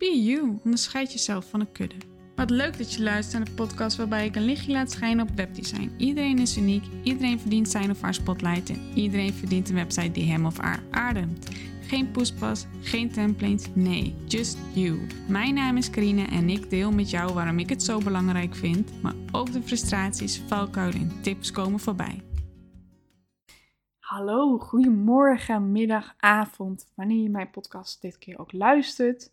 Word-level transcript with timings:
Be 0.00 0.22
you, 0.22 0.58
onderscheid 0.64 1.12
jezelf 1.12 1.50
van 1.50 1.60
een 1.60 1.72
kudde. 1.72 1.96
Wat 2.36 2.50
leuk 2.50 2.78
dat 2.78 2.92
je 2.92 3.02
luistert 3.02 3.36
naar 3.36 3.44
de 3.44 3.62
podcast 3.62 3.96
waarbij 3.96 4.26
ik 4.26 4.36
een 4.36 4.44
lichtje 4.44 4.72
laat 4.72 4.90
schijnen 4.90 5.28
op 5.28 5.36
webdesign. 5.36 5.92
Iedereen 5.96 6.38
is 6.38 6.56
uniek, 6.56 6.84
iedereen 7.02 7.40
verdient 7.40 7.68
zijn 7.68 7.90
of 7.90 8.00
haar 8.00 8.14
spotlight 8.14 8.70
en 8.70 8.92
iedereen 8.94 9.32
verdient 9.32 9.68
een 9.68 9.74
website 9.74 10.10
die 10.10 10.30
hem 10.30 10.46
of 10.46 10.58
haar 10.58 10.82
ademt. 10.90 11.48
Geen 11.80 12.10
poespas, 12.10 12.66
geen 12.80 13.10
templates, 13.10 13.66
nee, 13.74 14.14
just 14.26 14.58
you. 14.72 15.06
Mijn 15.28 15.54
naam 15.54 15.76
is 15.76 15.90
Karine 15.90 16.24
en 16.24 16.48
ik 16.48 16.70
deel 16.70 16.90
met 16.92 17.10
jou 17.10 17.32
waarom 17.32 17.58
ik 17.58 17.68
het 17.68 17.82
zo 17.82 17.98
belangrijk 17.98 18.54
vind, 18.54 19.02
maar 19.02 19.14
ook 19.32 19.52
de 19.52 19.62
frustraties, 19.62 20.42
valkuilen 20.46 21.00
en 21.00 21.22
tips 21.22 21.50
komen 21.50 21.80
voorbij. 21.80 22.22
Hallo, 23.98 24.58
goedemorgen, 24.58 25.72
middag, 25.72 26.14
avond, 26.18 26.86
wanneer 26.94 27.22
je 27.22 27.30
mijn 27.30 27.50
podcast 27.50 28.00
dit 28.00 28.18
keer 28.18 28.38
ook 28.38 28.52
luistert. 28.52 29.30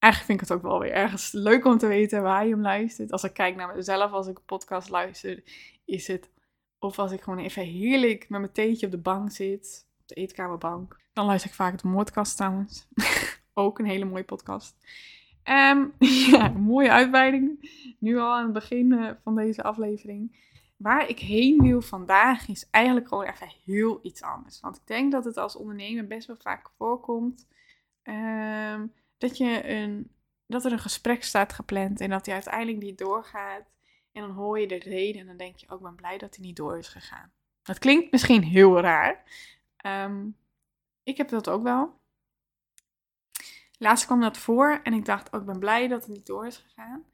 Eigenlijk 0.00 0.32
vind 0.32 0.42
ik 0.42 0.48
het 0.48 0.56
ook 0.58 0.70
wel 0.70 0.80
weer 0.80 0.92
ergens 0.92 1.32
leuk 1.32 1.64
om 1.64 1.78
te 1.78 1.86
weten 1.86 2.22
waar 2.22 2.44
je 2.44 2.50
hem 2.50 2.60
luistert. 2.60 3.12
Als 3.12 3.24
ik 3.24 3.32
kijk 3.32 3.56
naar 3.56 3.74
mezelf, 3.74 4.12
als 4.12 4.26
ik 4.26 4.36
een 4.36 4.44
podcast 4.44 4.88
luister, 4.88 5.42
is 5.84 6.06
het 6.06 6.30
of 6.78 6.98
als 6.98 7.12
ik 7.12 7.20
gewoon 7.20 7.38
even 7.38 7.62
heerlijk 7.62 8.28
met 8.28 8.40
mijn 8.40 8.52
theetje 8.52 8.86
op 8.86 8.92
de 8.92 8.98
bank 8.98 9.30
zit, 9.30 9.86
op 10.00 10.08
de 10.08 10.14
eetkamerbank. 10.14 11.00
Dan 11.12 11.26
luister 11.26 11.50
ik 11.50 11.56
vaak 11.56 11.82
de 11.82 11.88
Moordkast 11.88 12.36
trouwens. 12.36 12.88
ook 13.54 13.78
een 13.78 13.86
hele 13.86 14.04
mooie 14.04 14.24
podcast. 14.24 14.76
Um, 15.44 15.92
ja, 16.30 16.48
mooie 16.48 16.90
uitweiding. 16.90 17.70
Nu 17.98 18.18
al 18.18 18.34
aan 18.34 18.44
het 18.44 18.52
begin 18.52 18.92
eh, 18.92 19.10
van 19.22 19.34
deze 19.34 19.62
aflevering. 19.62 20.48
Waar 20.76 21.08
ik 21.08 21.18
heen 21.18 21.62
wil 21.62 21.80
vandaag 21.80 22.48
is 22.48 22.68
eigenlijk 22.70 23.08
gewoon 23.08 23.24
even 23.24 23.52
heel 23.64 23.98
iets 24.02 24.22
anders. 24.22 24.60
Want 24.60 24.76
ik 24.76 24.86
denk 24.86 25.12
dat 25.12 25.24
het 25.24 25.36
als 25.36 25.56
ondernemer 25.56 26.06
best 26.06 26.26
wel 26.26 26.36
vaak 26.36 26.70
voorkomt. 26.76 27.46
Um, 28.02 28.92
dat, 29.20 29.36
je 29.36 29.68
een, 29.68 30.10
dat 30.46 30.64
er 30.64 30.72
een 30.72 30.78
gesprek 30.78 31.24
staat 31.24 31.52
gepland 31.52 32.00
en 32.00 32.10
dat 32.10 32.26
hij 32.26 32.34
uiteindelijk 32.34 32.82
niet 32.82 32.98
doorgaat. 32.98 33.70
En 34.12 34.22
dan 34.22 34.30
hoor 34.30 34.60
je 34.60 34.66
de 34.66 34.78
reden 34.78 35.20
en 35.20 35.26
dan 35.26 35.36
denk 35.36 35.56
je 35.56 35.68
ook, 35.68 35.78
oh, 35.78 35.84
ben 35.84 35.94
blij 35.94 36.18
dat 36.18 36.36
hij 36.36 36.44
niet 36.44 36.56
door 36.56 36.78
is 36.78 36.88
gegaan. 36.88 37.32
Dat 37.62 37.78
klinkt 37.78 38.12
misschien 38.12 38.42
heel 38.42 38.80
raar. 38.80 39.24
Um, 39.86 40.36
ik 41.02 41.16
heb 41.16 41.28
dat 41.28 41.48
ook 41.48 41.62
wel. 41.62 41.98
Laatst 43.78 44.06
kwam 44.06 44.20
dat 44.20 44.38
voor 44.38 44.80
en 44.82 44.92
ik 44.92 45.04
dacht, 45.04 45.32
oh, 45.32 45.40
ik 45.40 45.46
ben 45.46 45.58
blij 45.58 45.88
dat 45.88 46.00
het 46.00 46.10
niet 46.10 46.26
door 46.26 46.46
is 46.46 46.56
gegaan. 46.56 47.04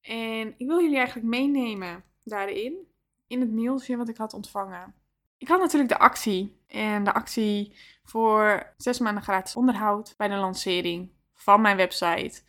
En 0.00 0.54
ik 0.56 0.66
wil 0.66 0.80
jullie 0.80 0.96
eigenlijk 0.96 1.28
meenemen 1.28 2.04
daarin, 2.24 2.86
in 3.26 3.40
het 3.40 3.52
mailtje 3.52 3.96
wat 3.96 4.08
ik 4.08 4.16
had 4.16 4.32
ontvangen. 4.32 4.94
Ik 5.36 5.48
had 5.48 5.60
natuurlijk 5.60 5.90
de 5.90 5.98
actie 5.98 6.60
en 6.66 7.04
de 7.04 7.12
actie 7.12 7.76
voor 8.02 8.72
zes 8.76 8.98
maanden 8.98 9.22
gratis 9.22 9.56
onderhoud 9.56 10.14
bij 10.16 10.28
de 10.28 10.34
lancering 10.34 11.10
van 11.38 11.60
mijn 11.60 11.76
website. 11.76 12.40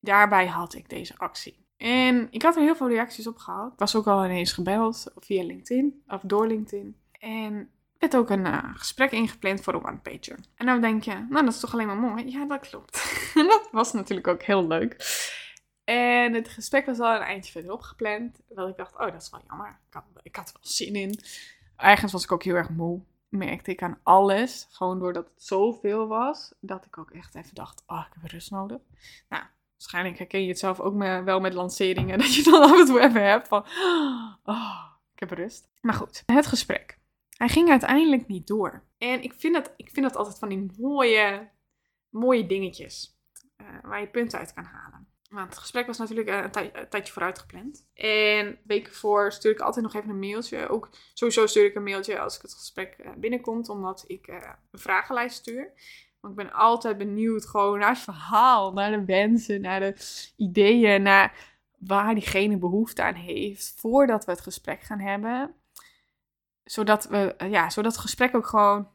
Daarbij 0.00 0.46
had 0.46 0.74
ik 0.74 0.88
deze 0.88 1.14
actie. 1.16 1.66
En 1.76 2.28
ik 2.30 2.42
had 2.42 2.56
er 2.56 2.62
heel 2.62 2.76
veel 2.76 2.88
reacties 2.88 3.26
op 3.26 3.36
gehad. 3.36 3.72
Ik 3.72 3.78
was 3.78 3.96
ook 3.96 4.06
al 4.06 4.24
ineens 4.24 4.52
gebeld 4.52 5.06
via 5.16 5.44
LinkedIn, 5.44 6.02
of 6.06 6.20
door 6.24 6.46
LinkedIn. 6.46 6.96
En 7.12 7.70
werd 7.98 8.16
ook 8.16 8.30
een 8.30 8.46
uh, 8.46 8.74
gesprek 8.74 9.10
ingepland 9.10 9.60
voor 9.60 9.74
een 9.74 9.84
one-pager. 9.84 10.38
En 10.54 10.66
dan 10.66 10.80
denk 10.80 11.02
je, 11.02 11.26
nou 11.28 11.44
dat 11.44 11.54
is 11.54 11.60
toch 11.60 11.72
alleen 11.72 11.86
maar 11.86 11.96
mooi? 11.96 12.30
Ja, 12.30 12.44
dat 12.46 12.68
klopt. 12.68 13.22
Dat 13.34 13.68
was 13.72 13.92
natuurlijk 13.92 14.28
ook 14.28 14.42
heel 14.42 14.66
leuk. 14.66 14.96
En 15.84 16.34
het 16.34 16.48
gesprek 16.48 16.86
was 16.86 16.98
al 16.98 17.14
een 17.14 17.20
eindje 17.20 17.52
verderop 17.52 17.80
gepland. 17.80 18.40
Dat 18.48 18.68
ik 18.68 18.76
dacht, 18.76 18.94
oh 18.94 19.12
dat 19.12 19.22
is 19.22 19.30
wel 19.30 19.40
jammer. 19.48 19.68
Ik 19.88 19.94
had, 19.94 20.04
ik 20.22 20.36
had 20.36 20.48
er 20.48 20.54
wel 20.54 20.70
zin 20.70 20.94
in. 20.94 21.18
Ergens 21.76 22.12
was 22.12 22.24
ik 22.24 22.32
ook 22.32 22.42
heel 22.42 22.54
erg 22.54 22.70
moe 22.70 23.00
merkte 23.28 23.70
ik 23.70 23.82
aan 23.82 24.00
alles, 24.02 24.66
gewoon 24.70 24.98
doordat 24.98 25.28
het 25.34 25.42
zoveel 25.42 26.06
was, 26.06 26.54
dat 26.60 26.84
ik 26.84 26.98
ook 26.98 27.10
echt 27.10 27.34
even 27.34 27.54
dacht, 27.54 27.82
oh, 27.86 28.04
ik 28.08 28.20
heb 28.20 28.30
rust 28.30 28.50
nodig. 28.50 28.80
Nou, 29.28 29.42
waarschijnlijk 29.72 30.18
herken 30.18 30.42
je 30.42 30.48
het 30.48 30.58
zelf 30.58 30.80
ook 30.80 30.96
wel 31.24 31.40
met 31.40 31.54
lanceringen, 31.54 32.18
dat 32.24 32.34
je 32.34 32.42
dan 32.42 32.62
af 32.62 32.80
en 32.80 32.86
toe 32.86 33.00
even 33.00 33.28
hebt 33.28 33.48
van, 33.48 33.64
oh, 34.44 34.84
ik 35.14 35.18
heb 35.28 35.30
rust. 35.30 35.68
Maar 35.80 35.94
goed, 35.94 36.22
het 36.26 36.46
gesprek. 36.46 36.98
Hij 37.36 37.48
ging 37.48 37.70
uiteindelijk 37.70 38.26
niet 38.26 38.46
door. 38.46 38.82
En 38.98 39.22
ik 39.22 39.32
vind 39.32 39.54
dat, 39.54 39.72
ik 39.76 39.90
vind 39.90 40.06
dat 40.06 40.16
altijd 40.16 40.38
van 40.38 40.48
die 40.48 40.70
mooie, 40.78 41.50
mooie 42.08 42.46
dingetjes, 42.46 43.18
uh, 43.56 43.66
waar 43.82 44.00
je 44.00 44.08
punten 44.08 44.38
uit 44.38 44.54
kan 44.54 44.64
halen. 44.64 45.08
Want 45.28 45.48
het 45.48 45.58
gesprek 45.58 45.86
was 45.86 45.98
natuurlijk 45.98 46.28
een, 46.28 46.70
tijdje 46.88 47.12
vooruit 47.12 47.38
gepland. 47.38 47.86
En 47.94 48.58
weken 48.62 48.94
voor 48.94 49.32
stuur 49.32 49.52
ik 49.52 49.60
altijd 49.60 49.84
nog 49.84 49.94
even 49.94 50.10
een 50.10 50.18
mailtje. 50.18 50.68
Ook 50.68 50.88
sowieso 51.14 51.46
stuur 51.46 51.64
ik 51.64 51.74
een 51.74 51.82
mailtje 51.82 52.18
als 52.18 52.36
ik 52.36 52.42
het 52.42 52.54
gesprek 52.54 52.94
eh, 52.98 53.10
binnenkomt, 53.16 53.68
omdat 53.68 54.04
ik 54.06 54.28
uh, 54.28 54.36
een 54.70 54.78
vragenlijst 54.78 55.36
stuur. 55.36 55.72
Want 56.20 56.38
ik 56.38 56.44
ben 56.44 56.54
altijd 56.54 56.98
benieuwd 56.98 57.46
gewoon 57.46 57.78
naar 57.78 57.88
het 57.88 57.98
verhaal, 57.98 58.72
naar 58.72 58.90
de 58.90 59.04
wensen, 59.04 59.60
naar 59.60 59.80
de 59.80 59.94
ideeën, 60.36 61.02
naar 61.02 61.56
waar 61.78 62.14
diegene 62.14 62.58
behoefte 62.58 63.02
aan 63.02 63.14
heeft 63.14 63.74
voordat 63.76 64.24
we 64.24 64.30
het 64.30 64.40
gesprek 64.40 64.82
gaan 64.82 65.00
hebben. 65.00 65.54
Zodat, 66.64 67.04
we, 67.04 67.34
eh, 67.34 67.50
ja, 67.50 67.70
zodat 67.70 67.92
het 67.92 68.00
gesprek 68.00 68.34
ook 68.34 68.46
gewoon 68.46 68.88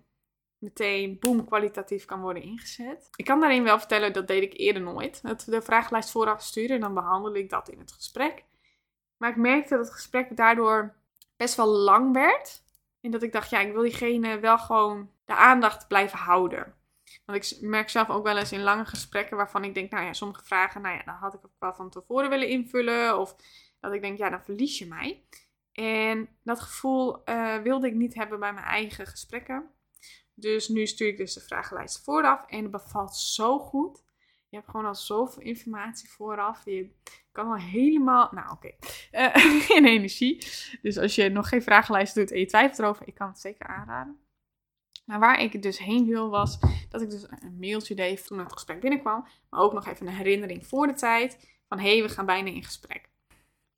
meteen 0.63 1.17
boom 1.19 1.45
kwalitatief 1.45 2.05
kan 2.05 2.21
worden 2.21 2.43
ingezet. 2.43 3.09
Ik 3.15 3.25
kan 3.25 3.39
daarin 3.39 3.63
wel 3.63 3.79
vertellen, 3.79 4.13
dat 4.13 4.27
deed 4.27 4.43
ik 4.43 4.59
eerder 4.59 4.81
nooit. 4.81 5.21
Dat 5.21 5.43
de 5.47 5.61
vragenlijst 5.61 6.11
vooraf 6.11 6.41
sturen 6.41 6.75
en 6.75 6.81
dan 6.81 6.93
behandel 6.93 7.35
ik 7.35 7.49
dat 7.49 7.69
in 7.69 7.79
het 7.79 7.91
gesprek. 7.91 8.43
Maar 9.17 9.29
ik 9.29 9.35
merkte 9.35 9.75
dat 9.75 9.85
het 9.85 9.95
gesprek 9.95 10.37
daardoor 10.37 10.95
best 11.37 11.55
wel 11.55 11.67
lang 11.67 12.13
werd. 12.13 12.63
En 13.01 13.11
dat 13.11 13.23
ik 13.23 13.31
dacht, 13.31 13.49
ja, 13.49 13.59
ik 13.59 13.73
wil 13.73 13.81
diegene 13.81 14.39
wel 14.39 14.57
gewoon 14.57 15.09
de 15.25 15.35
aandacht 15.35 15.87
blijven 15.87 16.17
houden. 16.17 16.73
Want 17.25 17.51
ik 17.51 17.61
merk 17.61 17.89
zelf 17.89 18.09
ook 18.09 18.23
wel 18.23 18.37
eens 18.37 18.51
in 18.51 18.63
lange 18.63 18.85
gesprekken 18.85 19.37
waarvan 19.37 19.63
ik 19.63 19.73
denk, 19.73 19.91
nou 19.91 20.05
ja, 20.05 20.13
sommige 20.13 20.43
vragen, 20.43 20.81
nou 20.81 20.95
ja, 20.95 21.03
dan 21.03 21.15
had 21.15 21.33
ik 21.33 21.45
ook 21.45 21.51
wel 21.59 21.73
van 21.73 21.89
tevoren 21.89 22.29
willen 22.29 22.47
invullen. 22.47 23.19
Of 23.19 23.35
dat 23.79 23.93
ik 23.93 24.01
denk, 24.01 24.17
ja, 24.17 24.29
dan 24.29 24.43
verlies 24.43 24.77
je 24.77 24.87
mij. 24.87 25.23
En 25.71 26.29
dat 26.43 26.59
gevoel 26.59 27.21
uh, 27.25 27.57
wilde 27.57 27.87
ik 27.87 27.93
niet 27.93 28.13
hebben 28.13 28.39
bij 28.39 28.53
mijn 28.53 28.65
eigen 28.65 29.07
gesprekken. 29.07 29.71
Dus 30.35 30.67
nu 30.67 30.85
stuur 30.85 31.07
ik 31.07 31.17
dus 31.17 31.33
de 31.33 31.39
vragenlijst 31.39 32.03
vooraf 32.03 32.45
en 32.47 32.61
het 32.61 32.71
bevalt 32.71 33.15
zo 33.15 33.59
goed. 33.59 34.03
Je 34.49 34.55
hebt 34.59 34.69
gewoon 34.69 34.85
al 34.85 34.95
zoveel 34.95 35.41
informatie 35.41 36.09
vooraf. 36.09 36.65
Je 36.65 36.89
kan 37.31 37.47
al 37.47 37.57
helemaal, 37.57 38.29
nou 38.31 38.51
oké, 38.51 38.71
uh, 39.11 39.69
in 39.69 39.85
energie. 39.85 40.37
Dus 40.81 40.97
als 40.97 41.15
je 41.15 41.29
nog 41.29 41.49
geen 41.49 41.63
vragenlijst 41.63 42.15
doet 42.15 42.31
en 42.31 42.39
je 42.39 42.45
twijfelt 42.45 42.79
erover, 42.79 43.07
ik 43.07 43.15
kan 43.15 43.27
het 43.27 43.39
zeker 43.39 43.67
aanraden. 43.67 44.17
Maar 45.05 45.19
waar 45.19 45.41
ik 45.41 45.61
dus 45.61 45.77
heen 45.77 46.05
wil 46.05 46.29
was 46.29 46.59
dat 46.89 47.01
ik 47.01 47.09
dus 47.09 47.25
een 47.29 47.57
mailtje 47.59 47.95
deed 47.95 48.27
toen 48.27 48.39
het 48.39 48.53
gesprek 48.53 48.79
binnenkwam. 48.79 49.27
Maar 49.49 49.59
ook 49.59 49.73
nog 49.73 49.87
even 49.87 50.07
een 50.07 50.13
herinnering 50.13 50.67
voor 50.67 50.87
de 50.87 50.93
tijd 50.93 51.59
van 51.67 51.79
hé, 51.79 51.93
hey, 51.93 52.01
we 52.01 52.09
gaan 52.09 52.25
bijna 52.25 52.49
in 52.49 52.63
gesprek. 52.63 53.09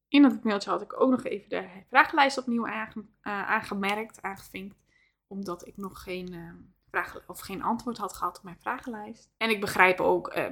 In 0.07 0.21
dat 0.21 0.43
mailtje 0.43 0.69
had 0.69 0.81
ik 0.81 1.01
ook 1.01 1.09
nog 1.09 1.23
even 1.23 1.49
de 1.49 1.67
vragenlijst 1.89 2.37
opnieuw 2.37 2.67
aange, 2.67 2.93
uh, 2.95 3.49
aangemerkt, 3.49 4.21
aangevinkt 4.21 4.84
omdat 5.27 5.67
ik 5.67 5.77
nog 5.77 6.03
geen, 6.03 6.33
uh, 6.33 6.53
vraag, 6.89 7.23
of 7.27 7.39
geen 7.39 7.63
antwoord 7.63 7.97
had 7.97 8.13
gehad 8.13 8.37
op 8.37 8.43
mijn 8.43 8.59
vragenlijst. 8.59 9.29
En 9.37 9.49
ik 9.49 9.61
begrijp 9.61 9.99
ook, 9.99 10.37
uh, 10.37 10.45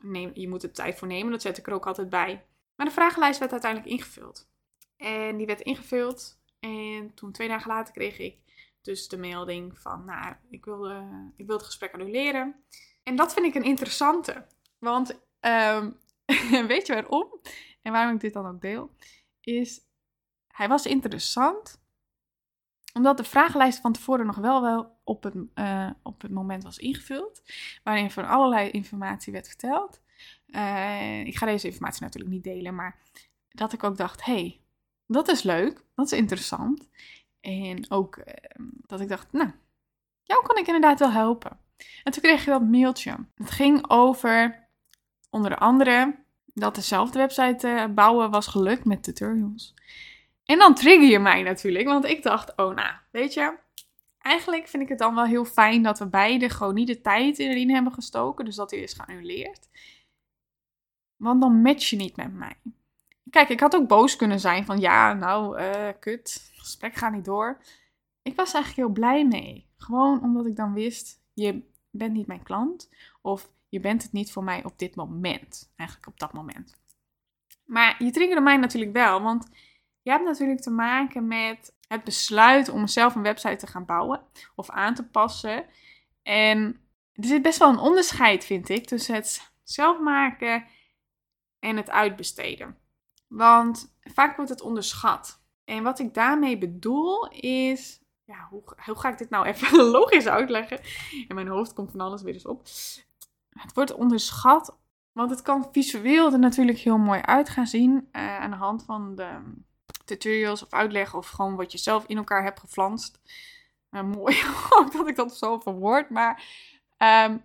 neem, 0.00 0.30
je 0.34 0.48
moet 0.48 0.62
er 0.62 0.72
tijd 0.72 0.98
voor 0.98 1.08
nemen, 1.08 1.30
dat 1.30 1.42
zet 1.42 1.58
ik 1.58 1.66
er 1.66 1.72
ook 1.72 1.86
altijd 1.86 2.10
bij. 2.10 2.46
Maar 2.76 2.86
de 2.86 2.92
vragenlijst 2.92 3.38
werd 3.38 3.52
uiteindelijk 3.52 3.92
ingevuld. 3.92 4.48
En 4.96 5.36
die 5.36 5.46
werd 5.46 5.60
ingevuld. 5.60 6.38
En 6.60 7.14
toen 7.14 7.32
twee 7.32 7.48
dagen 7.48 7.70
later 7.70 7.94
kreeg 7.94 8.18
ik 8.18 8.38
dus 8.82 9.08
de 9.08 9.16
melding 9.16 9.78
van, 9.78 10.04
nou, 10.04 10.34
ik 10.50 10.64
wil, 10.64 10.90
ik 11.36 11.46
wil 11.46 11.56
het 11.56 11.66
gesprek 11.66 11.92
annuleren. 11.92 12.64
En 13.02 13.16
dat 13.16 13.32
vind 13.32 13.46
ik 13.46 13.54
een 13.54 13.62
interessante. 13.62 14.46
Want 14.78 15.20
um, 15.40 15.98
weet 16.72 16.86
je 16.86 16.92
waarom? 16.92 17.40
En 17.82 17.92
waarom 17.92 18.14
ik 18.14 18.20
dit 18.20 18.32
dan 18.32 18.46
ook 18.46 18.60
deel? 18.60 18.94
Is, 19.40 19.80
hij 20.46 20.68
was 20.68 20.86
interessant 20.86 21.79
omdat 22.92 23.16
de 23.16 23.24
vragenlijst 23.24 23.80
van 23.80 23.92
tevoren 23.92 24.26
nog 24.26 24.36
wel, 24.36 24.62
wel 24.62 24.98
op, 25.04 25.22
het, 25.22 25.34
uh, 25.54 25.90
op 26.02 26.22
het 26.22 26.30
moment 26.30 26.62
was 26.62 26.78
ingevuld. 26.78 27.42
Waarin 27.82 28.10
van 28.10 28.28
allerlei 28.28 28.70
informatie 28.70 29.32
werd 29.32 29.48
verteld. 29.48 30.00
Uh, 30.46 31.26
ik 31.26 31.36
ga 31.36 31.46
deze 31.46 31.66
informatie 31.66 32.02
natuurlijk 32.02 32.32
niet 32.32 32.44
delen. 32.44 32.74
Maar 32.74 32.96
dat 33.48 33.72
ik 33.72 33.84
ook 33.84 33.96
dacht, 33.96 34.24
hey, 34.24 34.60
dat 35.06 35.28
is 35.28 35.42
leuk. 35.42 35.84
Dat 35.94 36.12
is 36.12 36.18
interessant. 36.18 36.88
En 37.40 37.90
ook 37.90 38.16
uh, 38.16 38.24
dat 38.86 39.00
ik 39.00 39.08
dacht, 39.08 39.32
nou, 39.32 39.50
jou 40.22 40.46
kan 40.46 40.56
ik 40.56 40.66
inderdaad 40.66 40.98
wel 40.98 41.10
helpen. 41.12 41.58
En 42.04 42.12
toen 42.12 42.22
kreeg 42.22 42.44
je 42.44 42.50
dat 42.50 42.62
mailtje. 42.62 43.16
Het 43.34 43.50
ging 43.50 43.90
over, 43.90 44.66
onder 45.30 45.56
andere, 45.56 46.18
dat 46.44 46.74
dezelfde 46.74 47.18
website 47.18 47.90
bouwen 47.94 48.30
was 48.30 48.46
gelukt 48.46 48.84
met 48.84 49.02
tutorials. 49.02 49.74
En 50.50 50.58
dan 50.58 50.74
trigger 50.74 51.08
je 51.08 51.18
mij 51.18 51.42
natuurlijk, 51.42 51.86
want 51.86 52.04
ik 52.04 52.22
dacht, 52.22 52.56
oh 52.56 52.74
nou, 52.74 52.94
weet 53.10 53.34
je, 53.34 53.58
eigenlijk 54.18 54.68
vind 54.68 54.82
ik 54.82 54.88
het 54.88 54.98
dan 54.98 55.14
wel 55.14 55.24
heel 55.24 55.44
fijn 55.44 55.82
dat 55.82 55.98
we 55.98 56.06
beide 56.06 56.48
gewoon 56.48 56.74
niet 56.74 56.86
de 56.86 57.00
tijd 57.00 57.38
erin 57.38 57.70
hebben 57.70 57.92
gestoken, 57.92 58.44
dus 58.44 58.54
dat 58.54 58.70
hij 58.70 58.80
is 58.80 58.92
geannuleerd. 58.92 59.68
Want 61.16 61.40
dan 61.40 61.60
match 61.60 61.90
je 61.90 61.96
niet 61.96 62.16
met 62.16 62.32
mij. 62.32 62.56
Kijk, 63.30 63.48
ik 63.48 63.60
had 63.60 63.74
ook 63.74 63.88
boos 63.88 64.16
kunnen 64.16 64.40
zijn 64.40 64.64
van 64.64 64.80
ja, 64.80 65.12
nou, 65.12 65.60
uh, 65.60 65.88
kut, 66.00 66.50
het 66.50 66.60
gesprek 66.60 66.94
gaat 66.94 67.12
niet 67.12 67.24
door. 67.24 67.60
Ik 68.22 68.36
was 68.36 68.52
eigenlijk 68.52 68.86
heel 68.86 69.00
blij 69.00 69.26
mee. 69.26 69.66
Gewoon 69.76 70.22
omdat 70.22 70.46
ik 70.46 70.56
dan 70.56 70.72
wist, 70.72 71.22
je 71.32 71.62
bent 71.90 72.12
niet 72.12 72.26
mijn 72.26 72.42
klant. 72.42 72.90
Of 73.22 73.50
je 73.68 73.80
bent 73.80 74.02
het 74.02 74.12
niet 74.12 74.32
voor 74.32 74.44
mij 74.44 74.64
op 74.64 74.78
dit 74.78 74.94
moment. 74.94 75.72
Eigenlijk 75.76 76.08
op 76.08 76.18
dat 76.18 76.32
moment. 76.32 76.78
Maar 77.64 78.04
je 78.04 78.10
triggerde 78.10 78.42
mij 78.42 78.56
natuurlijk 78.56 78.92
wel, 78.92 79.22
want 79.22 79.48
je 80.02 80.10
hebt 80.10 80.24
natuurlijk 80.24 80.60
te 80.60 80.70
maken 80.70 81.26
met 81.26 81.76
het 81.88 82.04
besluit 82.04 82.68
om 82.68 82.86
zelf 82.86 83.14
een 83.14 83.22
website 83.22 83.56
te 83.56 83.66
gaan 83.66 83.84
bouwen 83.84 84.22
of 84.54 84.70
aan 84.70 84.94
te 84.94 85.08
passen. 85.08 85.64
En 86.22 86.80
er 87.12 87.24
zit 87.24 87.42
best 87.42 87.58
wel 87.58 87.68
een 87.68 87.78
onderscheid, 87.78 88.44
vind 88.44 88.68
ik, 88.68 88.86
tussen 88.86 89.14
het 89.14 89.52
zelf 89.62 90.00
maken 90.00 90.64
en 91.58 91.76
het 91.76 91.90
uitbesteden. 91.90 92.78
Want 93.26 93.96
vaak 94.00 94.36
wordt 94.36 94.50
het 94.50 94.60
onderschat. 94.60 95.42
En 95.64 95.82
wat 95.82 95.98
ik 95.98 96.14
daarmee 96.14 96.58
bedoel 96.58 97.28
is. 97.30 98.02
Ja, 98.24 98.46
hoe, 98.50 98.62
hoe 98.84 98.98
ga 98.98 99.08
ik 99.08 99.18
dit 99.18 99.30
nou 99.30 99.46
even 99.46 99.84
logisch 99.96 100.26
uitleggen? 100.26 100.80
In 101.28 101.34
mijn 101.34 101.48
hoofd 101.48 101.72
komt 101.72 101.90
van 101.90 102.00
alles 102.00 102.22
weer 102.22 102.34
eens 102.34 102.46
op. 102.46 102.62
Het 103.50 103.74
wordt 103.74 103.94
onderschat, 103.94 104.78
want 105.12 105.30
het 105.30 105.42
kan 105.42 105.68
visueel 105.72 106.32
er 106.32 106.38
natuurlijk 106.38 106.78
heel 106.78 106.98
mooi 106.98 107.20
uit 107.20 107.48
gaan 107.48 107.66
zien. 107.66 108.08
Uh, 108.12 108.38
aan 108.38 108.50
de 108.50 108.56
hand 108.56 108.84
van 108.84 109.14
de 109.14 109.38
tutorials 110.16 110.62
of 110.62 110.72
uitleg 110.72 111.14
of 111.14 111.28
gewoon 111.28 111.56
wat 111.56 111.72
je 111.72 111.78
zelf 111.78 112.04
in 112.06 112.16
elkaar 112.16 112.42
hebt 112.42 112.60
geflanst. 112.60 113.20
Uh, 113.90 114.02
mooi 114.02 114.42
ook 114.76 114.92
dat 114.92 115.08
ik 115.08 115.16
dat 115.16 115.36
zo 115.36 115.58
verwoord, 115.58 116.10
maar 116.10 116.44
um, 116.98 117.44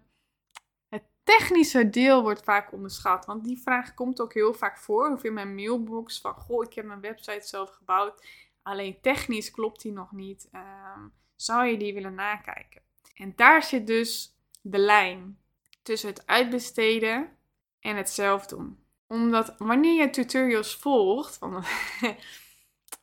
het 0.89 1.03
technische 1.23 1.89
deel 1.89 2.21
wordt 2.21 2.43
vaak 2.43 2.71
onderschat. 2.71 3.25
Want 3.25 3.43
die 3.43 3.61
vraag 3.61 3.93
komt 3.93 4.21
ook 4.21 4.33
heel 4.33 4.53
vaak 4.53 4.77
voor, 4.77 5.11
of 5.11 5.23
in 5.23 5.33
mijn 5.33 5.55
mailbox 5.55 6.21
van, 6.21 6.33
goh, 6.33 6.63
ik 6.63 6.73
heb 6.73 6.85
mijn 6.85 7.01
website 7.01 7.47
zelf 7.47 7.69
gebouwd, 7.69 8.25
alleen 8.61 9.01
technisch 9.01 9.51
klopt 9.51 9.81
die 9.81 9.91
nog 9.91 10.11
niet. 10.11 10.49
Um, 10.53 11.13
zou 11.35 11.65
je 11.65 11.77
die 11.77 11.93
willen 11.93 12.13
nakijken? 12.13 12.81
En 13.15 13.33
daar 13.35 13.63
zit 13.63 13.87
dus 13.87 14.37
de 14.61 14.77
lijn 14.77 15.39
tussen 15.83 16.09
het 16.09 16.27
uitbesteden 16.27 17.37
en 17.79 17.95
het 17.95 18.09
zelf 18.09 18.45
doen. 18.45 18.79
Omdat 19.07 19.55
wanneer 19.57 20.01
je 20.01 20.09
tutorials 20.09 20.75
volgt, 20.75 21.37
van 21.37 21.63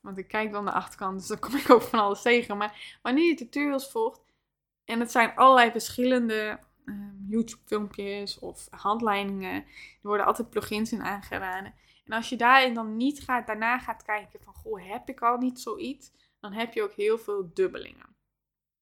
Want 0.01 0.19
ik 0.19 0.29
kijk 0.29 0.53
dan 0.53 0.65
de 0.65 0.73
achterkant, 0.73 1.19
dus 1.19 1.29
dan 1.29 1.39
kom 1.39 1.57
ik 1.57 1.71
ook 1.71 1.83
van 1.83 1.99
alles 1.99 2.23
tegen. 2.23 2.57
Maar 2.57 2.99
wanneer 3.03 3.29
je 3.29 3.35
tutorials 3.35 3.91
volgt, 3.91 4.21
en 4.85 5.01
het 5.01 5.11
zijn 5.11 5.37
allerlei 5.37 5.71
verschillende 5.71 6.59
ehm, 6.85 7.29
YouTube-filmpjes 7.29 8.39
of 8.39 8.67
handleidingen, 8.71 9.55
er 9.55 9.65
worden 10.03 10.27
altijd 10.27 10.51
plugins 10.51 10.93
in 10.93 11.03
aangeraden. 11.03 11.75
En 12.05 12.13
als 12.13 12.29
je 12.29 12.37
daarin 12.37 12.75
dan 12.75 12.97
niet 12.97 13.21
gaat, 13.21 13.47
daarna 13.47 13.79
gaat 13.79 14.03
kijken 14.03 14.41
van, 14.43 14.55
goh, 14.55 14.89
heb 14.89 15.09
ik 15.09 15.21
al 15.21 15.37
niet 15.37 15.61
zoiets? 15.61 16.13
Dan 16.41 16.53
heb 16.53 16.73
je 16.75 16.83
ook 16.83 16.93
heel 16.93 17.19
veel 17.19 17.51
dubbelingen. 17.55 18.17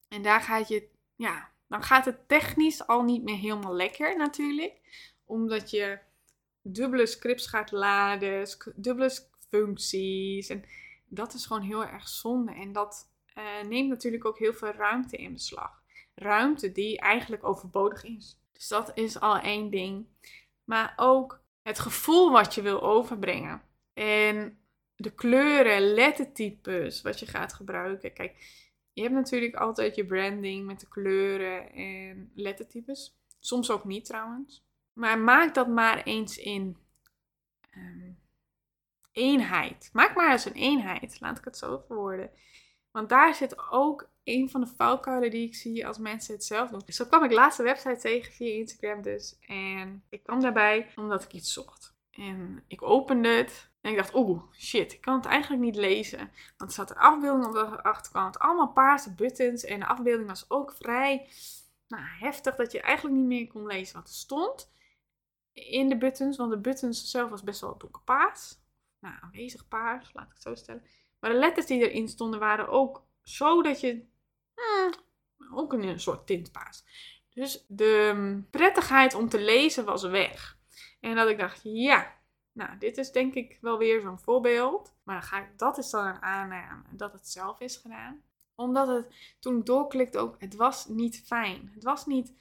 En 0.09 0.23
daar 0.23 0.41
gaat 0.41 0.69
je, 0.69 0.89
ja, 1.17 1.51
dan 1.69 1.83
gaat 1.83 2.05
het 2.05 2.29
technisch 2.29 2.87
al 2.87 3.03
niet 3.03 3.23
meer 3.23 3.37
helemaal 3.37 3.75
lekker 3.75 4.17
natuurlijk. 4.17 4.81
Omdat 5.25 5.71
je 5.71 5.99
dubbele 6.63 7.07
scripts 7.07 7.47
gaat 7.47 7.71
laden, 7.71 8.49
dubbele 8.77 9.19
functies. 9.49 10.49
En 10.49 10.65
dat 11.11 11.35
is 11.35 11.47
gewoon 11.47 11.63
heel 11.63 11.85
erg 11.87 12.09
zonde. 12.09 12.53
En 12.53 12.73
dat 12.73 13.13
uh, 13.39 13.69
neemt 13.69 13.89
natuurlijk 13.89 14.25
ook 14.25 14.39
heel 14.39 14.55
veel 14.55 14.73
ruimte 14.73 15.17
in 15.17 15.33
beslag. 15.33 15.83
Ruimte 16.15 16.73
die 16.73 16.99
eigenlijk 16.99 17.45
overbodig 17.45 18.05
is. 18.05 18.41
Dus 18.53 18.69
dat 18.69 18.91
is 18.95 19.21
al 19.21 19.39
één 19.39 19.71
ding. 19.71 20.07
Maar 20.65 20.93
ook 20.97 21.45
het 21.63 21.79
gevoel 21.79 22.31
wat 22.31 22.55
je 22.55 22.63
wil 22.63 22.83
overbrengen. 22.83 23.63
En 23.93 24.59
de 24.97 25.15
kleuren, 25.15 25.81
lettertypes 25.81 27.03
wat 27.03 27.21
je 27.21 27.27
gaat 27.27 27.53
gebruiken. 27.53 28.13
Kijk, 28.13 28.37
je 28.93 29.03
hebt 29.03 29.15
natuurlijk 29.15 29.55
altijd 29.55 29.97
je 29.97 30.07
branding 30.07 30.67
met 30.67 30.81
de 30.81 30.89
kleuren 30.89 31.73
en 31.73 32.33
lettertypes. 32.35 33.19
Soms 33.39 33.71
ook 33.71 33.85
niet 33.85 34.05
trouwens. 34.05 34.65
Maar 34.93 35.19
maak 35.19 35.55
dat 35.55 35.69
maar 35.69 36.03
eens 36.03 36.39
in 36.39 36.77
um, 37.77 38.20
eenheid. 39.13 39.91
Maak 39.93 40.15
maar 40.15 40.33
eens 40.33 40.45
een 40.45 40.53
eenheid, 40.53 41.21
laat 41.21 41.39
ik 41.39 41.45
het 41.45 41.57
zo 41.57 41.83
verwoorden. 41.87 42.31
Want 42.91 43.09
daar 43.09 43.35
zit 43.35 43.71
ook 43.71 44.11
een 44.25 44.51
van 44.51 44.61
de 44.61 44.67
valkuilen 44.77 45.31
die 45.31 45.47
ik 45.47 45.55
zie 45.55 45.87
als 45.87 45.99
mensen 45.99 46.35
het 46.35 46.45
zelf 46.45 46.71
doen. 46.71 46.83
Zo 46.87 47.05
kwam 47.05 47.25
ik 47.25 47.33
laatst 47.33 47.59
website 47.59 47.97
tegen 47.97 48.33
via 48.33 48.55
Instagram 48.55 49.03
dus. 49.03 49.39
En 49.41 50.05
ik 50.09 50.23
kwam 50.23 50.41
daarbij 50.41 50.93
omdat 50.97 51.25
ik 51.25 51.33
iets 51.33 51.53
zocht. 51.53 51.95
En 52.11 52.65
ik 52.67 52.83
opende 52.83 53.29
het 53.29 53.71
en 53.81 53.91
ik 53.91 53.97
dacht, 53.97 54.15
oeh, 54.15 54.43
shit, 54.53 54.93
ik 54.93 55.01
kan 55.01 55.15
het 55.15 55.27
eigenlijk 55.27 55.63
niet 55.63 55.77
lezen. 55.77 56.31
Want 56.57 56.71
er 56.71 56.77
zat 56.77 56.91
een 56.91 56.97
afbeelding 56.97 57.47
op 57.47 57.53
de 57.53 57.83
achterkant, 57.83 58.39
allemaal 58.39 58.73
paarse 58.73 59.15
buttons. 59.15 59.65
En 59.65 59.81
de 59.81 59.87
afbeelding 59.87 60.29
was 60.29 60.51
ook 60.51 60.73
vrij 60.73 61.29
nou, 61.89 62.03
heftig 62.19 62.57
dat 62.57 62.73
je 62.73 62.81
eigenlijk 62.81 63.17
niet 63.17 63.27
meer 63.27 63.47
kon 63.47 63.67
lezen 63.67 63.95
wat 63.95 64.09
er 64.09 64.15
stond 64.15 64.73
in 65.53 65.89
de 65.89 65.99
buttons. 65.99 66.37
Want 66.37 66.51
de 66.51 66.61
buttons 66.61 67.11
zelf 67.11 67.31
was 67.31 67.43
best 67.43 67.61
wel 67.61 67.79
donkerpaars 67.79 68.60
nou, 69.01 69.15
aanwezig 69.21 69.69
paars, 69.69 70.11
laat 70.13 70.27
ik 70.27 70.33
het 70.33 70.43
zo 70.43 70.55
stellen. 70.55 70.83
Maar 71.21 71.31
de 71.31 71.39
letters 71.39 71.67
die 71.67 71.91
erin 71.91 72.09
stonden 72.09 72.41
waren 72.41 72.69
ook 72.69 73.07
zo 73.23 73.63
dat 73.63 73.81
je, 73.81 74.07
hmm, 74.55 74.93
ook 75.55 75.73
een 75.73 76.01
soort 76.01 76.27
tintpaars. 76.27 76.85
Dus 77.35 77.65
de 77.69 78.13
mm, 78.15 78.47
prettigheid 78.51 79.15
om 79.15 79.29
te 79.29 79.41
lezen 79.41 79.85
was 79.85 80.03
weg. 80.03 80.59
En 81.01 81.15
dat 81.15 81.29
ik 81.29 81.39
dacht, 81.39 81.61
ja, 81.63 82.15
nou, 82.53 82.79
dit 82.79 82.99
is 82.99 83.13
denk 83.13 83.35
ik 83.35 83.59
wel 83.61 83.79
weer 83.79 84.01
zo'n 84.01 84.19
voorbeeld. 84.19 84.95
Maar 85.03 85.23
ga 85.23 85.49
dat 85.57 85.79
is 85.79 85.91
dan 85.91 86.07
een 86.07 86.23
aanname 86.23 86.83
dat 86.91 87.13
het 87.13 87.29
zelf 87.29 87.61
is 87.61 87.77
gedaan. 87.77 88.23
Omdat 88.55 88.89
het, 88.89 89.37
toen 89.41 89.59
ik 89.59 89.67
doorklikte 89.67 90.19
ook, 90.19 90.37
het 90.39 90.55
was 90.55 90.87
niet 90.87 91.23
fijn. 91.27 91.71
Het 91.75 91.85
was 91.85 92.07
niet 92.07 92.35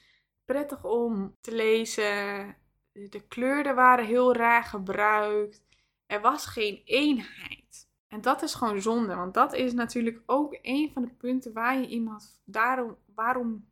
prettig 0.46 0.84
om 0.84 1.38
te 1.42 1.52
lezen. 1.52 2.56
De 2.92 3.28
kleuren 3.28 3.76
waren 3.76 4.06
heel 4.06 4.34
raar 4.36 4.64
gebruikt. 4.64 5.64
Er 6.10 6.22
was 6.22 6.46
geen 6.46 6.82
eenheid. 6.86 7.90
En 8.08 8.22
dat 8.22 8.42
is 8.42 8.54
gewoon 8.54 8.82
zonde, 8.82 9.16
want 9.16 9.34
dat 9.34 9.54
is 9.54 9.74
natuurlijk 9.74 10.22
ook 10.26 10.58
een 10.62 10.92
van 10.94 11.02
de 11.02 11.10
punten 11.10 11.54
waar 11.54 11.80
je 11.80 11.88
iemand, 11.88 12.42
daarom, 12.46 12.98
waarom, 13.16 13.70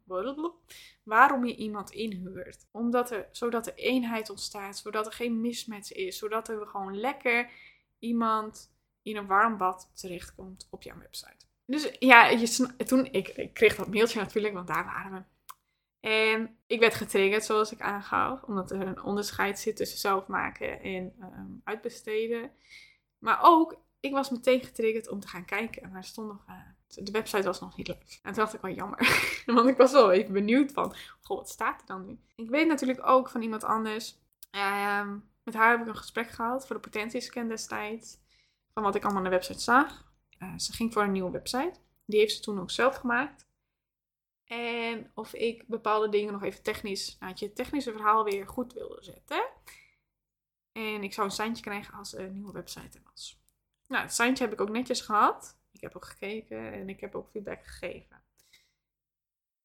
waarom 1.03 1.45
je 1.45 1.55
iemand 1.55 1.91
inhuurt. 1.91 2.67
Omdat 2.71 3.11
er, 3.11 3.27
zodat 3.31 3.67
er 3.67 3.73
eenheid 3.75 4.29
ontstaat, 4.29 4.77
zodat 4.77 5.05
er 5.05 5.11
geen 5.11 5.41
mismatch 5.41 5.91
is, 5.91 6.17
zodat 6.17 6.49
er 6.49 6.67
gewoon 6.67 6.99
lekker 6.99 7.49
iemand 7.99 8.73
in 9.01 9.15
een 9.15 9.27
warm 9.27 9.57
bad 9.57 9.91
terechtkomt 9.93 10.67
op 10.71 10.83
jouw 10.83 10.97
website. 10.97 11.45
Dus 11.65 11.95
ja, 11.99 12.27
je, 12.27 12.75
toen, 12.85 13.05
ik, 13.05 13.27
ik 13.27 13.53
kreeg 13.53 13.75
dat 13.75 13.87
mailtje 13.87 14.19
natuurlijk, 14.19 14.53
want 14.53 14.67
daar 14.67 14.85
waren 14.85 15.11
we. 15.11 15.23
En 16.07 16.57
ik 16.67 16.79
werd 16.79 16.93
getriggerd, 16.93 17.45
zoals 17.45 17.71
ik 17.71 17.81
aangaf, 17.81 18.43
omdat 18.43 18.71
er 18.71 18.81
een 18.81 19.03
onderscheid 19.03 19.59
zit 19.59 19.75
tussen 19.75 19.99
zelf 19.99 20.27
maken 20.27 20.81
en 20.81 21.13
ehm, 21.19 21.51
uitbesteden. 21.63 22.51
Maar 23.17 23.39
ook, 23.41 23.75
ik 23.99 24.11
was 24.11 24.29
meteen 24.29 24.63
getriggerd 24.63 25.09
om 25.09 25.19
te 25.19 25.27
gaan 25.27 25.45
kijken. 25.45 25.91
Maar 25.91 26.03
stond 26.03 26.27
nog, 26.27 26.45
uh, 26.49 27.05
de 27.05 27.11
website 27.11 27.43
was 27.43 27.59
nog 27.59 27.77
niet 27.77 27.87
leuk. 27.87 28.19
En 28.23 28.33
toen 28.33 28.43
dacht 28.43 28.53
ik 28.53 28.61
wel 28.61 28.73
jammer, 28.73 28.99
want 29.45 29.67
ik 29.67 29.77
was 29.77 29.91
wel 29.91 30.11
even 30.11 30.33
benieuwd 30.33 30.71
van, 30.71 30.95
goh, 31.21 31.37
wat 31.37 31.49
staat 31.49 31.81
er 31.81 31.87
dan 31.87 32.05
nu? 32.05 32.19
Ik 32.35 32.49
weet 32.49 32.67
natuurlijk 32.67 33.07
ook 33.07 33.29
van 33.29 33.41
iemand 33.41 33.63
anders. 33.63 34.17
Uh, 34.51 35.11
met 35.43 35.53
haar 35.53 35.71
heb 35.71 35.81
ik 35.81 35.87
een 35.87 35.97
gesprek 35.97 36.29
gehad 36.29 36.67
voor 36.67 36.75
de 36.75 36.81
potentiescan 36.81 37.47
destijds. 37.47 38.17
Van 38.73 38.83
wat 38.83 38.95
ik 38.95 39.03
allemaal 39.03 39.23
aan 39.23 39.29
de 39.29 39.35
website 39.35 39.59
zag. 39.59 40.11
Uh, 40.39 40.57
ze 40.57 40.73
ging 40.73 40.93
voor 40.93 41.03
een 41.03 41.11
nieuwe 41.11 41.31
website. 41.31 41.79
Die 42.05 42.19
heeft 42.19 42.35
ze 42.35 42.41
toen 42.41 42.59
ook 42.59 42.71
zelf 42.71 42.95
gemaakt. 42.95 43.46
En 44.47 45.11
of 45.13 45.33
ik 45.33 45.67
bepaalde 45.67 46.09
dingen 46.09 46.33
nog 46.33 46.43
even 46.43 46.63
technisch, 46.63 47.17
nou, 47.19 47.33
het 47.39 47.55
technische 47.55 47.91
verhaal 47.91 48.23
weer 48.23 48.47
goed 48.47 48.73
wilde 48.73 49.03
zetten. 49.03 49.47
En 50.71 51.03
ik 51.03 51.13
zou 51.13 51.27
een 51.27 51.33
seintje 51.33 51.63
krijgen 51.63 51.93
als 51.93 52.13
er 52.13 52.25
een 52.25 52.33
nieuwe 52.33 52.51
website 52.51 52.97
er 52.97 53.03
was. 53.11 53.41
Nou, 53.87 54.03
het 54.03 54.13
seintje 54.13 54.43
heb 54.43 54.53
ik 54.53 54.61
ook 54.61 54.69
netjes 54.69 55.01
gehad. 55.01 55.57
Ik 55.71 55.81
heb 55.81 55.95
ook 55.95 56.05
gekeken 56.05 56.73
en 56.73 56.89
ik 56.89 56.99
heb 56.99 57.15
ook 57.15 57.29
feedback 57.29 57.65
gegeven. 57.65 58.23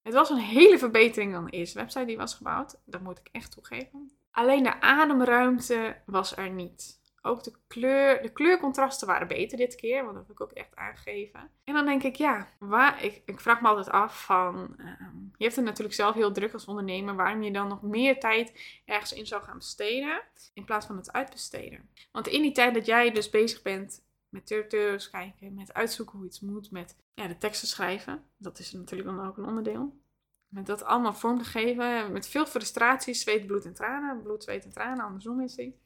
Het 0.02 0.14
was 0.14 0.30
een 0.30 0.38
hele 0.38 0.78
verbetering 0.78 1.32
dan 1.32 1.44
de 1.44 1.50
eerste 1.50 1.78
website 1.78 2.04
die 2.04 2.16
was 2.16 2.34
gebouwd. 2.34 2.80
Dat 2.84 3.00
moet 3.00 3.18
ik 3.18 3.28
echt 3.32 3.52
toegeven. 3.52 4.12
Alleen 4.30 4.62
de 4.62 4.80
ademruimte 4.80 6.02
was 6.06 6.36
er 6.36 6.50
niet. 6.50 7.00
Ook 7.24 7.42
de, 7.42 7.52
kleur, 7.66 8.22
de 8.22 8.32
kleurcontrasten 8.32 9.06
waren 9.06 9.28
beter 9.28 9.58
dit 9.58 9.74
keer, 9.74 10.04
want 10.04 10.14
dat 10.14 10.26
heb 10.26 10.36
ik 10.36 10.40
ook 10.40 10.52
echt 10.52 10.76
aangegeven. 10.76 11.50
En 11.64 11.74
dan 11.74 11.84
denk 11.84 12.02
ik, 12.02 12.16
ja, 12.16 12.48
waar, 12.58 13.04
ik, 13.04 13.22
ik 13.26 13.40
vraag 13.40 13.60
me 13.60 13.68
altijd 13.68 13.90
af 13.90 14.24
van, 14.24 14.74
ehm, 14.78 15.16
je 15.36 15.44
hebt 15.44 15.56
het 15.56 15.64
natuurlijk 15.64 15.94
zelf 15.94 16.14
heel 16.14 16.32
druk 16.32 16.52
als 16.52 16.64
ondernemer, 16.64 17.14
waarom 17.14 17.42
je 17.42 17.52
dan 17.52 17.68
nog 17.68 17.82
meer 17.82 18.20
tijd 18.20 18.80
ergens 18.84 19.12
in 19.12 19.26
zou 19.26 19.42
gaan 19.42 19.58
besteden, 19.58 20.22
in 20.54 20.64
plaats 20.64 20.86
van 20.86 20.96
het 20.96 21.12
uitbesteden. 21.12 21.88
Want 22.12 22.26
in 22.26 22.42
die 22.42 22.52
tijd 22.52 22.74
dat 22.74 22.86
jij 22.86 23.10
dus 23.10 23.30
bezig 23.30 23.62
bent 23.62 24.04
met 24.28 24.46
tutorials 24.46 25.10
kijken, 25.10 25.54
met 25.54 25.74
uitzoeken 25.74 26.18
hoe 26.18 26.26
iets 26.26 26.40
moet, 26.40 26.70
met 26.70 26.96
ja, 27.14 27.26
de 27.26 27.38
teksten 27.38 27.68
schrijven, 27.68 28.24
dat 28.36 28.58
is 28.58 28.72
natuurlijk 28.72 29.16
dan 29.16 29.26
ook 29.26 29.36
een 29.36 29.46
onderdeel. 29.46 30.00
Met 30.48 30.66
dat 30.66 30.84
allemaal 30.84 31.14
vorm 31.14 31.38
te 31.38 31.44
geven, 31.44 32.12
met 32.12 32.28
veel 32.28 32.46
frustratie, 32.46 33.14
zweet, 33.14 33.46
bloed 33.46 33.64
en 33.64 33.74
tranen, 33.74 34.22
bloed, 34.22 34.42
zweet 34.42 34.64
en 34.64 34.72
tranen, 34.72 35.04
andersom 35.04 35.40
is 35.40 35.54
die 35.54 35.80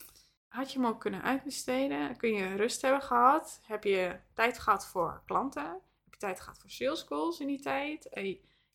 had 0.48 0.72
je 0.72 0.78
hem 0.78 0.88
ook 0.88 1.00
kunnen 1.00 1.22
uitbesteden? 1.22 2.16
Kun 2.16 2.32
je 2.32 2.54
rust 2.54 2.82
hebben 2.82 3.02
gehad? 3.02 3.60
Heb 3.62 3.84
je 3.84 4.16
tijd 4.34 4.58
gehad 4.58 4.86
voor 4.86 5.22
klanten? 5.26 5.64
Heb 6.04 6.12
je 6.12 6.18
tijd 6.18 6.40
gehad 6.40 6.58
voor 6.58 6.70
sales 6.70 7.04
calls 7.04 7.40
in 7.40 7.46
die 7.46 7.60
tijd? 7.60 8.08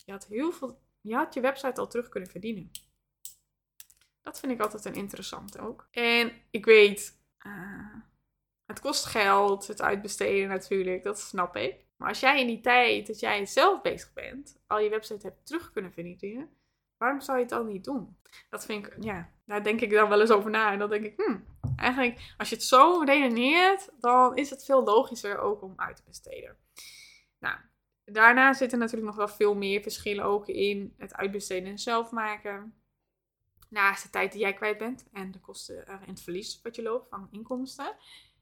je 0.06 0.12
had 0.12 0.25
heel 0.25 0.51
veel, 0.51 0.80
je 1.01 1.16
had 1.16 1.34
je 1.34 1.42
website 1.42 1.80
al 1.80 1.88
terug 1.88 2.10
kunnen 2.10 2.30
verdienen. 2.30 2.72
Dat 4.22 4.40
vind 4.40 4.51
ik 4.51 4.60
altijd 4.60 4.86
een 4.86 4.94
interessant 4.94 5.60
ook. 5.60 5.88
En 5.92 6.32
ik 6.51 6.66
weet, 6.66 7.20
uh, 7.46 7.96
het 8.66 8.80
kost 8.80 9.06
geld, 9.06 9.68
het 9.68 9.82
uitbesteden 9.82 10.50
natuurlijk, 10.50 11.04
dat 11.04 11.20
snap 11.20 11.56
ik. 11.56 11.86
Maar 11.96 12.10
als 12.10 12.20
jij 12.20 12.40
in 12.42 12.48
die 12.48 12.62
tijd 12.62 13.08
dat 13.08 13.20
jij 13.20 13.46
zelf 13.46 13.82
bezig 13.82 14.13
bent, 14.13 14.60
al 14.68 14.80
je 14.80 14.90
website 14.90 15.28
hebt 15.28 15.46
terug 15.46 15.72
kunnen 15.72 15.92
vernietigen, 15.92 16.50
waarom 16.98 17.22
zou 17.22 17.38
je 17.38 17.44
het 17.44 17.54
dan 17.54 17.68
niet 17.68 17.84
doen? 17.84 18.18
Dat 18.50 18.66
vind 18.66 18.88
ik, 18.88 18.96
ja, 19.00 19.30
daar 19.46 19.63
denk 19.63 19.82
ik 19.82 19.92
dan 19.92 20.10
wel 20.10 20.22
eens 20.22 20.32
over 20.32 20.51
na. 20.51 20.72
En 20.72 20.80
dan 20.80 20.90
denk 20.90 21.06
ik, 21.06 21.13
hmm, 21.22 21.46
eigenlijk, 21.75 22.34
als 22.38 22.50
je 22.50 22.56
het 22.56 22.63
zo 22.63 23.01
redeneert, 23.06 23.90
dan 24.00 24.36
is 24.36 24.50
het 24.50 24.66
veel 24.66 24.84
logischer 24.84 25.40
ook 25.40 25.62
om 25.62 25.74
uit 25.75 25.96
te 25.96 26.04
besteden. 26.06 26.58
Nou, 27.40 27.58
daarna 28.06 28.54
zitten 28.54 28.80
natuurlijk 28.80 29.08
nog 29.08 29.16
wel 29.16 29.36
veel 29.36 29.56
meer 29.56 29.82
verschillen 29.82 30.25
ook 30.25 30.48
in 30.48 30.94
het 30.98 31.16
uitbesteden 31.16 31.70
en 31.70 31.80
zelf 31.80 32.12
maken. 32.12 32.75
Naast 33.70 34.04
de 34.04 34.10
tijd 34.10 34.32
die 34.32 34.42
jij 34.42 34.54
kwijt 34.54 34.78
bent 34.78 35.06
en 35.12 35.32
de 35.32 35.40
kosten 35.40 35.88
en 35.88 36.00
het 36.06 36.22
verlies 36.22 36.60
wat 36.63 36.75
je 36.75 36.82
loopt 36.82 37.10
van 37.10 37.28
inkomsten. 37.32 37.96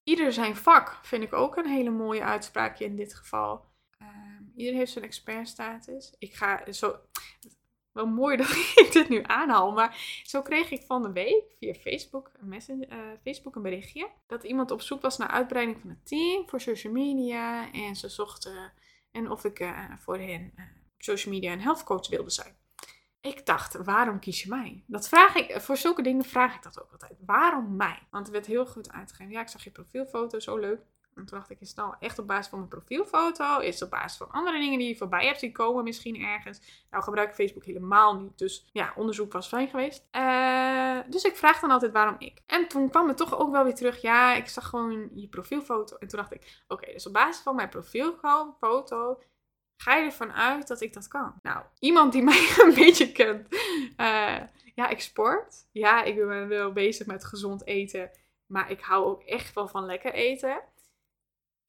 Ieder 0.04 0.34
zijn 0.34 0.56
vak 0.56 1.00
vind 1.02 1.24
ik 1.24 1.34
ook 1.34 1.56
een 1.56 1.68
hele 1.68 1.90
mooie 1.90 2.24
uitspraakje 2.24 2.86
in 2.86 2.96
dit 2.96 3.16
geval. 3.16 3.66
Uh, 4.02 4.08
ieder 4.56 4.74
heeft 4.74 4.92
zijn 4.92 5.06
expertstatus. 5.06 6.16
Ik 6.18 6.34
ga 6.34 6.72
zo. 6.72 7.00
Wel 7.92 8.06
mooi 8.06 8.38
dat 8.38 8.50
ik 8.82 8.90
dit 8.92 9.10
nu 9.10 9.24
aanhaal, 9.24 9.72
maar 9.72 10.22
zo 10.24 10.42
kreeg 10.42 10.72
ik 10.72 10.82
van 10.82 11.02
de 11.02 11.12
week 11.12 11.44
via 11.60 11.74
Facebook 11.74 12.32
een, 12.40 12.86
uh, 12.90 12.98
Facebook 13.24 13.56
een 13.56 13.62
berichtje. 13.62 14.10
Dat 14.28 14.44
iemand 14.44 14.72
op 14.72 14.82
zoek 14.82 15.02
was 15.02 15.18
naar 15.18 15.28
uitbreiding 15.28 15.78
van 15.82 15.90
het 15.90 16.08
team 16.08 16.50
voor 16.50 16.62
social 16.62 16.94
media. 16.94 17.72
En 17.72 17.96
ze 17.96 18.10
zochten 18.10 18.74
en 19.12 19.32
of 19.32 19.44
ik 19.44 19.60
uh, 19.60 19.92
voor 20.00 20.18
hen 20.18 20.52
uh, 20.56 20.66
social 20.98 21.34
media 21.34 21.52
en 21.52 21.60
health 21.60 21.84
coach 21.84 22.10
wilde 22.10 22.30
zijn. 22.30 22.58
Ik 23.22 23.46
dacht, 23.46 23.74
waarom 23.74 24.20
kies 24.20 24.44
je 24.44 24.50
mij? 24.50 24.84
Dat 24.88 25.10
vraag 25.10 25.36
ik, 25.36 25.62
voor 25.62 25.78
zulke 25.78 26.02
dingen 26.02 26.26
vraag 26.26 26.56
ik 26.56 26.64
dat 26.64 26.82
ook 26.82 26.92
altijd. 26.92 27.18
Waarom 27.26 27.76
mij? 27.76 28.08
Want 28.10 28.28
er 28.28 28.34
werd 28.34 28.46
heel 28.46 28.66
goed 28.66 28.92
uitgegeven. 28.92 29.34
Ja, 29.34 29.42
ik 29.42 29.48
zag 29.48 29.64
je 29.64 29.72
profielfoto, 29.72 30.40
zo 30.40 30.58
leuk. 30.58 30.82
En 31.20 31.26
toen 31.26 31.38
dacht 31.38 31.50
ik, 31.50 31.60
is 31.60 31.68
het 31.68 31.78
nou 31.78 31.96
echt 32.00 32.20
op 32.20 32.28
basis 32.28 32.48
van 32.48 32.58
mijn 32.58 32.70
profielfoto? 32.70 33.60
Is 33.60 33.74
het 33.74 33.84
op 33.84 33.90
basis 33.90 34.18
van 34.18 34.32
andere 34.32 34.60
dingen 34.60 34.80
die 34.80 34.88
je 34.88 34.96
voorbij 34.96 35.26
hebt 35.26 35.40
zien 35.40 35.52
komen 35.52 35.84
misschien 35.84 36.22
ergens? 36.22 36.62
Nou, 36.92 37.04
gebruik 37.04 37.30
ik 37.30 37.36
Facebook 37.36 37.66
helemaal 37.66 38.20
niet. 38.20 38.38
Dus 38.38 38.70
ja, 38.72 38.94
onderzoek 38.96 39.34
was 39.34 39.48
fijn 39.48 39.68
geweest. 39.68 40.08
Uh, 40.16 41.00
dus 41.08 41.24
ik 41.24 41.36
vraag 41.36 41.60
dan 41.60 41.72
altijd 41.72 41.92
waarom 41.92 42.16
ik. 42.20 42.42
En 42.46 42.68
toen 42.68 42.90
kwam 42.90 43.08
het 43.08 43.18
toch 43.18 43.40
ook 43.40 43.52
wel 43.52 43.64
weer 43.64 43.76
terug. 43.76 44.02
Ja, 44.02 44.34
ik 44.34 44.48
zag 44.48 44.68
gewoon 44.68 45.10
je 45.14 45.28
profielfoto. 45.28 45.96
En 45.98 46.08
toen 46.08 46.20
dacht 46.20 46.34
ik, 46.34 46.62
oké, 46.68 46.92
dus 46.92 47.08
op 47.08 47.14
basis 47.14 47.44
van 47.44 47.56
mijn 47.56 47.70
profielfoto 47.70 49.20
ga 49.78 49.96
je 49.96 50.06
ervan 50.06 50.34
uit 50.34 50.68
dat 50.68 50.82
ik 50.82 50.94
dat 50.94 51.08
kan? 51.08 51.34
Nou, 51.42 51.64
iemand 51.80 52.12
die 52.12 52.24
mij 52.32 52.50
een 52.58 52.74
beetje 52.74 53.12
kent. 53.12 53.48
Uh, 53.98 54.38
ja, 54.76 54.88
ik 54.90 55.02
sport. 55.02 55.68
Ja, 55.72 56.04
ik 56.04 56.16
ben 56.16 56.48
wel 56.48 56.72
bezig 56.72 57.08
met 57.08 57.26
gezond 57.26 57.66
eten. 57.66 58.12
Maar 58.46 58.72
ik 58.72 58.82
hou 58.82 59.06
ook 59.06 59.24
echt 59.24 59.54
wel 59.54 59.68
van 59.68 59.86
lekker 59.86 60.14
eten. 60.14 60.62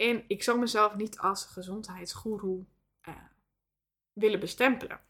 En 0.00 0.24
ik 0.26 0.42
zou 0.42 0.58
mezelf 0.58 0.96
niet 0.96 1.18
als 1.18 1.44
gezondheidsgoeroe 1.44 2.64
uh, 3.08 3.14
willen 4.12 4.40
bestempelen. 4.40 5.00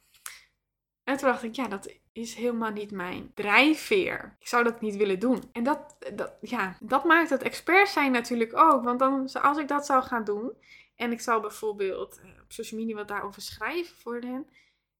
En 1.04 1.16
toen 1.16 1.28
dacht 1.28 1.42
ik, 1.42 1.54
ja, 1.54 1.68
dat 1.68 1.94
is 2.12 2.34
helemaal 2.34 2.70
niet 2.70 2.90
mijn 2.90 3.30
drijfveer. 3.34 4.36
Ik 4.38 4.46
zou 4.46 4.64
dat 4.64 4.80
niet 4.80 4.96
willen 4.96 5.18
doen. 5.18 5.42
En 5.52 5.62
dat, 5.62 5.96
dat, 6.14 6.32
ja, 6.40 6.76
dat 6.80 7.04
maakt 7.04 7.30
het 7.30 7.42
expert 7.42 7.88
zijn 7.88 8.12
natuurlijk 8.12 8.56
ook. 8.56 8.84
Want 8.84 8.98
dan, 8.98 9.32
als 9.32 9.58
ik 9.58 9.68
dat 9.68 9.86
zou 9.86 10.02
gaan 10.02 10.24
doen, 10.24 10.52
en 10.96 11.12
ik 11.12 11.20
zou 11.20 11.40
bijvoorbeeld 11.40 12.20
uh, 12.24 12.42
op 12.42 12.52
social 12.52 12.80
media 12.80 12.96
wat 12.96 13.08
daarover 13.08 13.42
schrijven 13.42 13.96
voor 13.96 14.20
hen. 14.20 14.46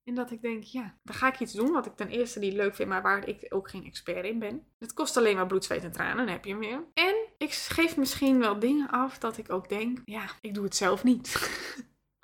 En 0.04 0.14
dat 0.14 0.30
ik 0.30 0.42
denk, 0.42 0.62
ja, 0.62 0.99
dan 1.02 1.14
ga 1.14 1.28
ik 1.28 1.40
iets 1.40 1.52
doen 1.52 1.73
wat 1.73 1.87
ik 1.87 1.97
ten 1.97 2.09
eerste 2.09 2.38
niet 2.38 2.52
leuk 2.52 2.75
vind, 2.75 2.88
maar 2.88 3.02
waar 3.02 3.28
ik 3.28 3.47
ook 3.49 3.70
geen 3.70 3.85
expert 3.85 4.25
in 4.25 4.38
ben. 4.38 4.66
Het 4.78 4.92
kost 4.92 5.16
alleen 5.16 5.37
maar 5.37 5.47
bloed, 5.47 5.64
zweet 5.64 5.85
en 5.85 5.92
tranen, 5.92 6.16
dan 6.16 6.35
heb 6.35 6.44
je 6.44 6.54
hem. 6.54 6.87
En 6.94 7.20
ik 7.40 7.52
geef 7.52 7.97
misschien 7.97 8.38
wel 8.38 8.59
dingen 8.59 8.90
af 8.90 9.18
dat 9.18 9.38
ik 9.38 9.50
ook 9.50 9.68
denk, 9.68 10.02
ja, 10.04 10.30
ik 10.40 10.54
doe 10.54 10.64
het 10.64 10.76
zelf 10.76 11.04
niet. 11.04 11.37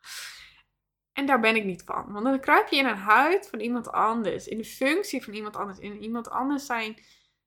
en 1.19 1.27
daar 1.27 1.41
ben 1.41 1.57
ik 1.57 1.65
niet 1.65 1.83
van. 1.83 2.13
Want 2.13 2.25
dan 2.25 2.41
kruip 2.41 2.69
je 2.69 2.77
in 2.77 2.87
een 2.87 2.97
huid 2.97 3.49
van 3.49 3.61
iemand 3.61 3.93
anders, 3.93 4.49
in 4.49 4.59
de 4.59 4.65
functie 4.65 5.25
van 5.25 5.35
iemand 5.35 5.57
anders, 5.57 5.79
in 5.79 6.03
iemand 6.03 6.31
anders 6.31 6.67
zijn 6.67 7.03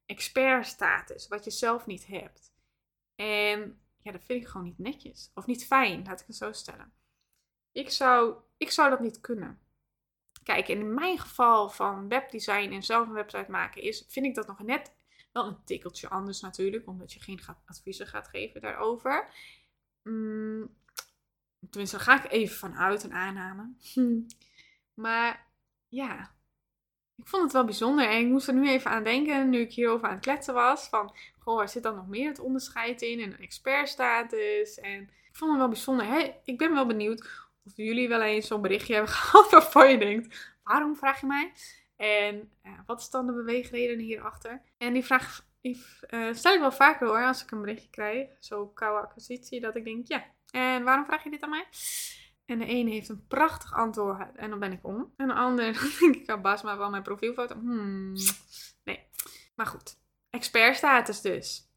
expertstatus, 0.06 1.28
wat 1.28 1.44
je 1.44 1.52
zelf 1.52 1.86
niet 1.86 2.08
hebt. 2.08 2.54
En 3.16 3.82
ja, 4.02 4.12
dat 4.12 4.24
vind 4.24 4.42
ik 4.42 4.48
gewoon 4.48 4.68
niet 4.68 4.80
netjes. 4.80 5.32
Of 5.34 5.46
niet 5.46 5.66
fijn, 5.66 6.04
laat 6.06 6.22
ik 6.22 6.28
het 6.28 6.36
zo 6.36 6.52
stellen. 6.52 6.94
Ik 7.72 7.90
zou, 7.90 8.36
ik 8.58 8.72
zou 8.72 8.90
dat 8.90 9.00
niet 9.00 9.22
kunnen. 9.22 9.60
Kijk, 10.44 10.68
in 10.68 10.94
mijn 10.94 11.20
geval 11.20 11.70
van 11.70 12.08
webdesign 12.08 12.72
en 12.72 12.84
zelf 12.84 13.08
een 13.08 13.14
website 13.14 13.52
maken, 13.52 13.82
is, 13.82 14.06
vind 14.08 14.26
ik 14.26 14.36
dat 14.36 14.48
nog 14.48 14.60
net 14.60 14.98
wel 15.32 15.48
een 15.48 15.64
tikkeltje 15.64 16.10
anders 16.10 16.42
natuurlijk, 16.42 16.88
omdat 16.88 17.14
je 17.14 17.20
geen 17.20 17.40
adviezen 17.66 18.08
gaat 18.08 18.28
geven 18.28 18.62
daarover. 18.62 19.30
Mm, 20.04 20.76
tenminste, 21.70 21.96
daar 21.96 22.06
ga 22.06 22.24
ik 22.24 22.32
even 22.32 22.56
vanuit 22.56 23.04
een 23.04 23.14
aanname. 23.14 23.74
Maar 24.94 25.48
ja, 25.88 26.36
ik 27.16 27.28
vond 27.28 27.44
het 27.44 27.52
wel 27.52 27.66
bijzonder 27.66 28.10
en 28.10 28.20
ik 28.20 28.28
moest 28.28 28.48
er 28.48 28.54
nu 28.54 28.70
even 28.70 28.92
aan 28.92 29.04
denken, 29.04 29.50
nu 29.50 29.60
ik 29.60 29.74
hierover 29.74 30.08
aan 30.08 30.14
het 30.14 30.24
kletsen 30.24 30.54
was, 30.54 30.88
van, 30.88 31.16
goh, 31.40 31.62
er 31.62 31.70
zit 31.70 31.84
dan 31.84 31.96
nog 31.96 32.08
meer 32.08 32.28
het 32.28 32.40
onderscheid 32.40 33.02
in 33.02 33.20
en 33.20 33.40
expertstatus 33.40 34.80
en 34.80 35.02
ik 35.02 35.36
vond 35.36 35.52
het 35.52 35.60
wel 35.60 35.70
bijzonder. 35.70 36.06
Hey, 36.06 36.42
ik 36.44 36.58
ben 36.58 36.74
wel 36.74 36.86
benieuwd 36.86 37.50
of 37.66 37.72
jullie 37.76 38.08
wel 38.08 38.22
eens 38.22 38.48
zo'n 38.48 38.62
berichtje 38.62 38.94
hebben 38.94 39.14
gehad 39.20 39.52
waarvan 39.52 39.92
je 39.92 39.98
denkt, 39.98 40.58
waarom 40.64 40.96
vraag 40.96 41.20
je 41.22 41.28
mij? 41.28 41.52
En 42.00 42.52
uh, 42.64 42.72
wat 42.86 43.00
is 43.00 43.10
dan 43.10 43.26
de 43.26 43.34
beweegreden 43.34 44.00
hierachter? 44.00 44.62
En 44.78 44.94
die 44.94 45.06
vraag 45.06 45.46
die, 45.62 45.86
uh, 46.10 46.34
stel 46.34 46.54
ik 46.54 46.60
wel 46.60 46.72
vaker 46.72 47.08
hoor, 47.08 47.26
als 47.26 47.44
ik 47.44 47.52
een 47.52 47.62
berichtje 47.62 47.90
krijg, 47.90 48.30
zo 48.40 48.68
koude 48.68 49.08
acquisitie, 49.08 49.62
dat 49.62 49.76
ik 49.76 49.84
denk, 49.84 50.08
ja, 50.08 50.26
en 50.52 50.84
waarom 50.84 51.06
vraag 51.06 51.24
je 51.24 51.30
dit 51.30 51.44
aan 51.44 51.50
mij? 51.50 51.68
En 52.46 52.60
de 52.60 52.66
ene 52.66 52.90
heeft 52.90 53.10
een 53.10 53.28
prachtig 53.28 53.74
antwoord 53.74 54.36
en 54.36 54.50
dan 54.50 54.60
ben 54.60 54.72
ik 54.72 54.86
om. 54.86 55.14
En 55.18 55.28
de 55.28 55.34
ander, 55.34 55.74
denk 56.00 56.16
ik, 56.16 56.32
oh, 56.32 56.42
baas 56.42 56.62
maar 56.62 56.78
wel 56.78 56.90
mijn 56.90 57.04
profielfoto. 57.04 57.56
Hmm, 57.56 58.14
nee. 58.84 59.08
Maar 59.56 59.68
goed, 59.68 60.00
expertstatus 60.30 61.22
dus. 61.22 61.74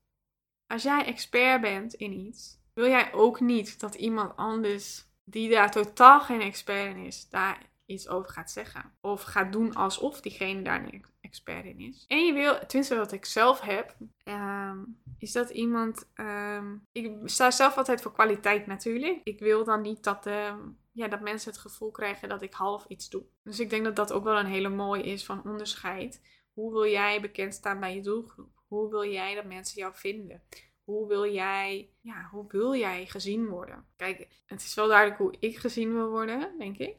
Als 0.66 0.82
jij 0.82 1.04
expert 1.04 1.60
bent 1.60 1.94
in 1.94 2.12
iets, 2.12 2.58
wil 2.74 2.88
jij 2.88 3.12
ook 3.12 3.40
niet 3.40 3.80
dat 3.80 3.94
iemand 3.94 4.36
anders 4.36 5.04
die 5.24 5.50
daar 5.50 5.70
totaal 5.70 6.20
geen 6.20 6.40
expert 6.40 6.96
in 6.96 7.04
is, 7.04 7.28
daar 7.28 7.71
iets 7.86 8.08
over 8.08 8.30
gaat 8.30 8.50
zeggen. 8.50 8.92
Of 9.00 9.22
gaat 9.22 9.52
doen 9.52 9.74
alsof 9.74 10.20
diegene 10.20 10.62
daar 10.62 10.84
een 10.84 11.04
expert 11.20 11.64
in 11.64 11.80
is. 11.80 12.04
En 12.08 12.26
je 12.26 12.32
wil, 12.32 12.58
tenminste 12.58 12.96
wat 12.96 13.12
ik 13.12 13.24
zelf 13.24 13.60
heb, 13.60 13.96
um, 14.24 15.00
is 15.18 15.32
dat 15.32 15.50
iemand. 15.50 16.10
Um, 16.14 16.86
ik 16.92 17.16
sta 17.24 17.50
zelf 17.50 17.76
altijd 17.76 18.02
voor 18.02 18.12
kwaliteit 18.12 18.66
natuurlijk. 18.66 19.20
Ik 19.24 19.40
wil 19.40 19.64
dan 19.64 19.80
niet 19.80 20.04
dat, 20.04 20.26
um, 20.26 20.78
ja, 20.92 21.08
dat 21.08 21.20
mensen 21.20 21.50
het 21.50 21.60
gevoel 21.60 21.90
krijgen 21.90 22.28
dat 22.28 22.42
ik 22.42 22.52
half 22.52 22.84
iets 22.88 23.08
doe. 23.08 23.24
Dus 23.42 23.60
ik 23.60 23.70
denk 23.70 23.84
dat 23.84 23.96
dat 23.96 24.12
ook 24.12 24.24
wel 24.24 24.38
een 24.38 24.46
hele 24.46 24.68
mooie 24.68 25.02
is 25.02 25.24
van 25.24 25.44
onderscheid. 25.44 26.20
Hoe 26.52 26.72
wil 26.72 26.86
jij 26.86 27.20
bekend 27.20 27.54
staan 27.54 27.80
bij 27.80 27.94
je 27.94 28.02
doelgroep? 28.02 28.62
Hoe 28.68 28.90
wil 28.90 29.04
jij 29.04 29.34
dat 29.34 29.44
mensen 29.44 29.80
jou 29.80 29.94
vinden? 29.94 30.42
Hoe 30.84 31.08
wil 31.08 31.32
jij, 31.32 31.90
ja, 32.00 32.28
hoe 32.30 32.44
wil 32.48 32.74
jij 32.74 33.06
gezien 33.06 33.48
worden? 33.48 33.86
Kijk, 33.96 34.28
het 34.46 34.62
is 34.62 34.74
wel 34.74 34.88
duidelijk 34.88 35.18
hoe 35.18 35.36
ik 35.38 35.58
gezien 35.58 35.92
wil 35.92 36.08
worden, 36.08 36.54
denk 36.58 36.78
ik. 36.78 36.96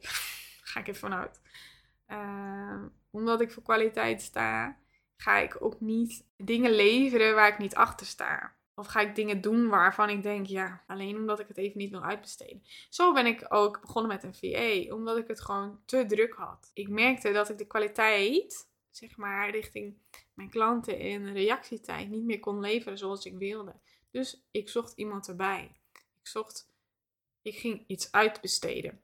Ga 0.64 0.80
ik 0.80 0.88
even 0.88 1.00
vanuit. 1.00 1.40
Uh, 2.08 2.84
omdat 3.10 3.40
ik 3.40 3.50
voor 3.50 3.62
kwaliteit 3.62 4.22
sta, 4.22 4.78
ga 5.16 5.36
ik 5.36 5.62
ook 5.62 5.80
niet 5.80 6.26
dingen 6.36 6.70
leveren 6.70 7.34
waar 7.34 7.48
ik 7.48 7.58
niet 7.58 7.74
achter 7.74 8.06
sta. 8.06 8.54
Of 8.74 8.86
ga 8.86 9.00
ik 9.00 9.14
dingen 9.14 9.40
doen 9.40 9.68
waarvan 9.68 10.08
ik 10.08 10.22
denk, 10.22 10.46
ja, 10.46 10.84
alleen 10.86 11.16
omdat 11.16 11.40
ik 11.40 11.48
het 11.48 11.56
even 11.56 11.78
niet 11.78 11.90
wil 11.90 12.02
uitbesteden. 12.02 12.62
Zo 12.88 13.12
ben 13.12 13.26
ik 13.26 13.46
ook 13.48 13.80
begonnen 13.80 14.12
met 14.12 14.22
een 14.22 14.34
VA, 14.34 14.94
omdat 14.94 15.16
ik 15.16 15.28
het 15.28 15.40
gewoon 15.40 15.80
te 15.84 16.06
druk 16.06 16.34
had. 16.34 16.70
Ik 16.74 16.88
merkte 16.88 17.32
dat 17.32 17.50
ik 17.50 17.58
de 17.58 17.66
kwaliteit, 17.66 18.70
zeg 18.90 19.16
maar, 19.16 19.50
richting 19.50 19.96
mijn 20.34 20.50
klanten 20.50 20.98
in 20.98 21.32
reactietijd 21.32 22.08
niet 22.08 22.24
meer 22.24 22.40
kon 22.40 22.60
leveren 22.60 22.98
zoals 22.98 23.24
ik 23.24 23.38
wilde. 23.38 23.74
Dus 24.10 24.46
ik 24.50 24.68
zocht 24.68 24.92
iemand 24.96 25.28
erbij. 25.28 25.76
Ik 25.92 26.26
zocht, 26.26 26.70
ik 27.42 27.56
ging 27.56 27.84
iets 27.86 28.12
uitbesteden. 28.12 29.03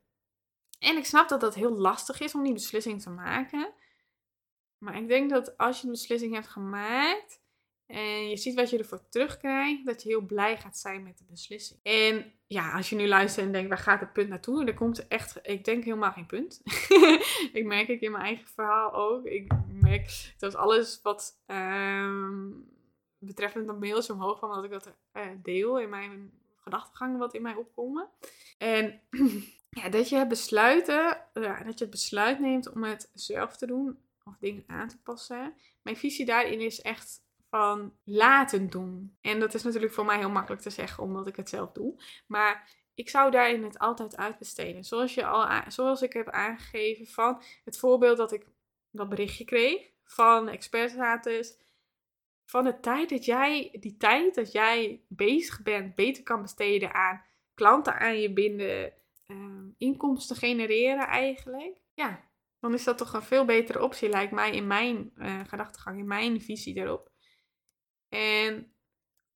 En 0.80 0.96
ik 0.96 1.04
snap 1.04 1.28
dat 1.28 1.40
dat 1.40 1.54
heel 1.54 1.72
lastig 1.72 2.20
is 2.20 2.34
om 2.34 2.42
die 2.42 2.52
beslissing 2.52 3.02
te 3.02 3.10
maken. 3.10 3.72
Maar 4.78 4.96
ik 4.96 5.08
denk 5.08 5.30
dat 5.30 5.58
als 5.58 5.80
je 5.80 5.84
een 5.84 5.92
beslissing 5.92 6.34
hebt 6.34 6.49
gemaakt 6.49 7.40
en 7.87 8.28
je 8.28 8.37
ziet 8.37 8.54
wat 8.54 8.70
je 8.70 8.78
ervoor 8.78 9.08
terugkrijgt, 9.08 9.87
dat 9.87 10.02
je 10.02 10.08
heel 10.08 10.20
blij 10.20 10.56
gaat 10.56 10.78
zijn 10.78 11.02
met 11.02 11.18
de 11.18 11.25
beslissing. 11.30 11.80
En 11.82 12.32
ja, 12.46 12.72
als 12.72 12.90
je 12.90 12.96
nu 12.96 13.08
luistert 13.08 13.46
en 13.46 13.52
denkt, 13.52 13.68
waar 13.68 13.78
gaat 13.78 14.00
het 14.00 14.12
punt 14.12 14.28
naartoe? 14.28 14.64
Er 14.64 14.75
komt 14.75 15.08
echt, 15.08 15.38
ik 15.42 15.64
denk 15.64 15.84
helemaal 15.84 16.12
geen 16.12 16.26
punt. 16.26 16.60
ik 17.52 17.64
merk 17.64 17.88
ik 17.88 18.00
in 18.00 18.10
mijn 18.10 18.25
eigen 18.25 18.46
verhaal 18.46 18.94
ook. 18.94 19.25
Ik 19.25 19.52
merk 19.72 20.34
dat 20.38 20.54
alles 20.54 21.00
wat 21.02 21.42
um, 21.46 22.68
betreffend 23.18 23.68
een 23.68 23.78
mailtje 23.78 24.12
omhoog 24.12 24.38
kwam, 24.38 24.54
dat 24.54 24.64
ik 24.64 24.70
dat 24.70 24.94
uh, 25.12 25.22
deel 25.42 25.80
in 25.80 25.88
mijn 25.88 26.32
gedachtegangen 26.56 27.18
wat 27.18 27.34
in 27.34 27.42
mij 27.42 27.54
opkomen. 27.54 28.08
En 28.58 29.00
ja, 29.71 29.89
dat 29.89 30.09
je 30.09 30.27
besluiten, 30.27 31.27
ja, 31.33 31.62
dat 31.62 31.79
je 31.79 31.85
het 31.85 31.91
besluit 31.91 32.39
neemt 32.39 32.73
om 32.73 32.85
het 32.85 33.11
zelf 33.15 33.57
te 33.57 33.67
doen 33.67 33.99
of 34.25 34.37
dingen 34.39 34.65
aan 34.67 34.89
te 34.89 34.99
passen. 35.03 35.55
Mijn 35.83 35.97
visie 35.97 36.25
daarin 36.25 36.61
is 36.61 36.81
echt 36.81 37.23
van 37.50 37.97
laten 38.05 38.71
doen. 38.71 39.17
En 39.21 39.41
dat 39.41 39.55
is 39.55 39.62
natuurlijk 39.62 39.93
voor 39.93 40.05
mij 40.05 40.19
heel 40.19 40.31
makkelijk 40.31 40.62
te 40.62 40.71
zeggen, 40.71 41.03
omdat 41.03 41.27
ik 41.27 41.37
het 41.37 41.49
zelf 41.49 41.73
doe. 41.73 42.03
Maar 42.27 42.79
ik 42.95 43.09
zou 43.09 43.31
daarin 43.31 43.65
het 43.65 43.79
altijd 43.79 44.17
uitbesteden. 44.17 44.85
Zoals, 44.85 45.15
je 45.15 45.27
al, 45.27 45.71
zoals 45.71 46.03
ik 46.03 46.12
heb 46.12 46.29
aangegeven 46.29 47.07
van 47.07 47.43
het 47.65 47.79
voorbeeld 47.79 48.17
dat 48.17 48.33
ik 48.33 48.47
dat 48.91 49.09
berichtje 49.09 49.45
kreeg 49.45 49.91
van 50.05 50.49
expertstatus. 50.49 51.59
Van 52.45 52.65
de 52.65 52.81
tijd 52.81 53.09
dat 53.09 53.25
jij, 53.25 53.77
die 53.81 53.97
tijd 53.97 54.35
dat 54.35 54.53
jij 54.53 55.03
bezig 55.09 55.62
bent, 55.62 55.95
beter 55.95 56.23
kan 56.23 56.43
besteden 56.43 56.95
aan 56.95 57.25
klanten 57.55 57.99
aan 57.99 58.21
je 58.21 58.33
binden, 58.33 58.93
uh, 59.30 59.72
inkomsten 59.76 60.37
genereren 60.37 61.06
eigenlijk. 61.06 61.82
Ja, 61.94 62.30
dan 62.60 62.75
is 62.75 62.84
dat 62.84 62.99
toch 62.99 63.12
een 63.12 63.22
veel 63.22 63.44
betere 63.44 63.82
optie, 63.82 64.08
lijkt 64.08 64.32
mij 64.32 64.50
in 64.50 64.66
mijn 64.66 65.12
uh, 65.16 65.40
gedachtegang, 65.46 65.99
in 65.99 66.06
mijn 66.06 66.40
visie 66.40 66.76
erop. 66.76 67.10
En 68.08 68.75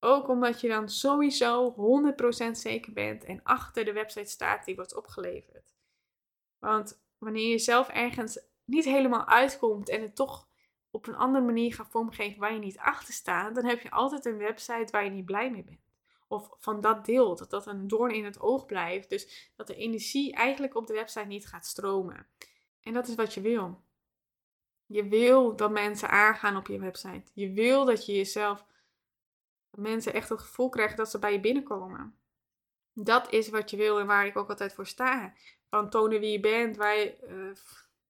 ook 0.00 0.28
omdat 0.28 0.60
je 0.60 0.68
dan 0.68 0.88
sowieso 0.88 1.74
100% 2.46 2.50
zeker 2.50 2.92
bent 2.92 3.24
en 3.24 3.42
achter 3.42 3.84
de 3.84 3.92
website 3.92 4.30
staat 4.30 4.64
die 4.64 4.74
wordt 4.74 4.96
opgeleverd. 4.96 5.74
Want 6.58 7.04
wanneer 7.18 7.48
je 7.48 7.58
zelf 7.58 7.88
ergens 7.88 8.38
niet 8.64 8.84
helemaal 8.84 9.26
uitkomt 9.26 9.88
en 9.88 10.02
het 10.02 10.16
toch 10.16 10.48
op 10.90 11.06
een 11.06 11.16
andere 11.16 11.44
manier 11.44 11.74
gaat 11.74 11.90
vormgeven 11.90 12.40
waar 12.40 12.52
je 12.52 12.58
niet 12.58 12.78
achter 12.78 13.14
staat, 13.14 13.54
dan 13.54 13.64
heb 13.64 13.80
je 13.80 13.90
altijd 13.90 14.24
een 14.24 14.38
website 14.38 14.88
waar 14.90 15.04
je 15.04 15.10
niet 15.10 15.24
blij 15.24 15.50
mee 15.50 15.64
bent. 15.64 15.83
Of 16.26 16.50
van 16.58 16.80
dat 16.80 17.04
deel, 17.04 17.36
dat 17.36 17.50
dat 17.50 17.66
een 17.66 17.88
doorn 17.88 18.14
in 18.14 18.24
het 18.24 18.40
oog 18.40 18.66
blijft. 18.66 19.10
Dus 19.10 19.52
dat 19.56 19.66
de 19.66 19.76
energie 19.76 20.32
eigenlijk 20.32 20.74
op 20.74 20.86
de 20.86 20.92
website 20.92 21.26
niet 21.26 21.46
gaat 21.46 21.66
stromen. 21.66 22.26
En 22.80 22.92
dat 22.92 23.08
is 23.08 23.14
wat 23.14 23.34
je 23.34 23.40
wil. 23.40 23.82
Je 24.86 25.08
wil 25.08 25.56
dat 25.56 25.70
mensen 25.70 26.08
aangaan 26.08 26.56
op 26.56 26.66
je 26.66 26.78
website. 26.78 27.30
Je 27.34 27.52
wil 27.52 27.84
dat 27.84 28.06
je 28.06 28.14
jezelf, 28.14 28.64
dat 29.70 29.80
mensen 29.80 30.12
echt 30.12 30.28
het 30.28 30.40
gevoel 30.40 30.68
krijgen 30.68 30.96
dat 30.96 31.10
ze 31.10 31.18
bij 31.18 31.32
je 31.32 31.40
binnenkomen. 31.40 32.18
Dat 32.92 33.32
is 33.32 33.48
wat 33.48 33.70
je 33.70 33.76
wil 33.76 34.00
en 34.00 34.06
waar 34.06 34.26
ik 34.26 34.36
ook 34.36 34.48
altijd 34.48 34.74
voor 34.74 34.86
sta. 34.86 35.34
Van 35.68 35.90
tonen 35.90 36.20
wie 36.20 36.30
je 36.30 36.40
bent, 36.40 36.76
waar 36.76 36.96
je, 36.96 37.16
uh, 37.28 37.56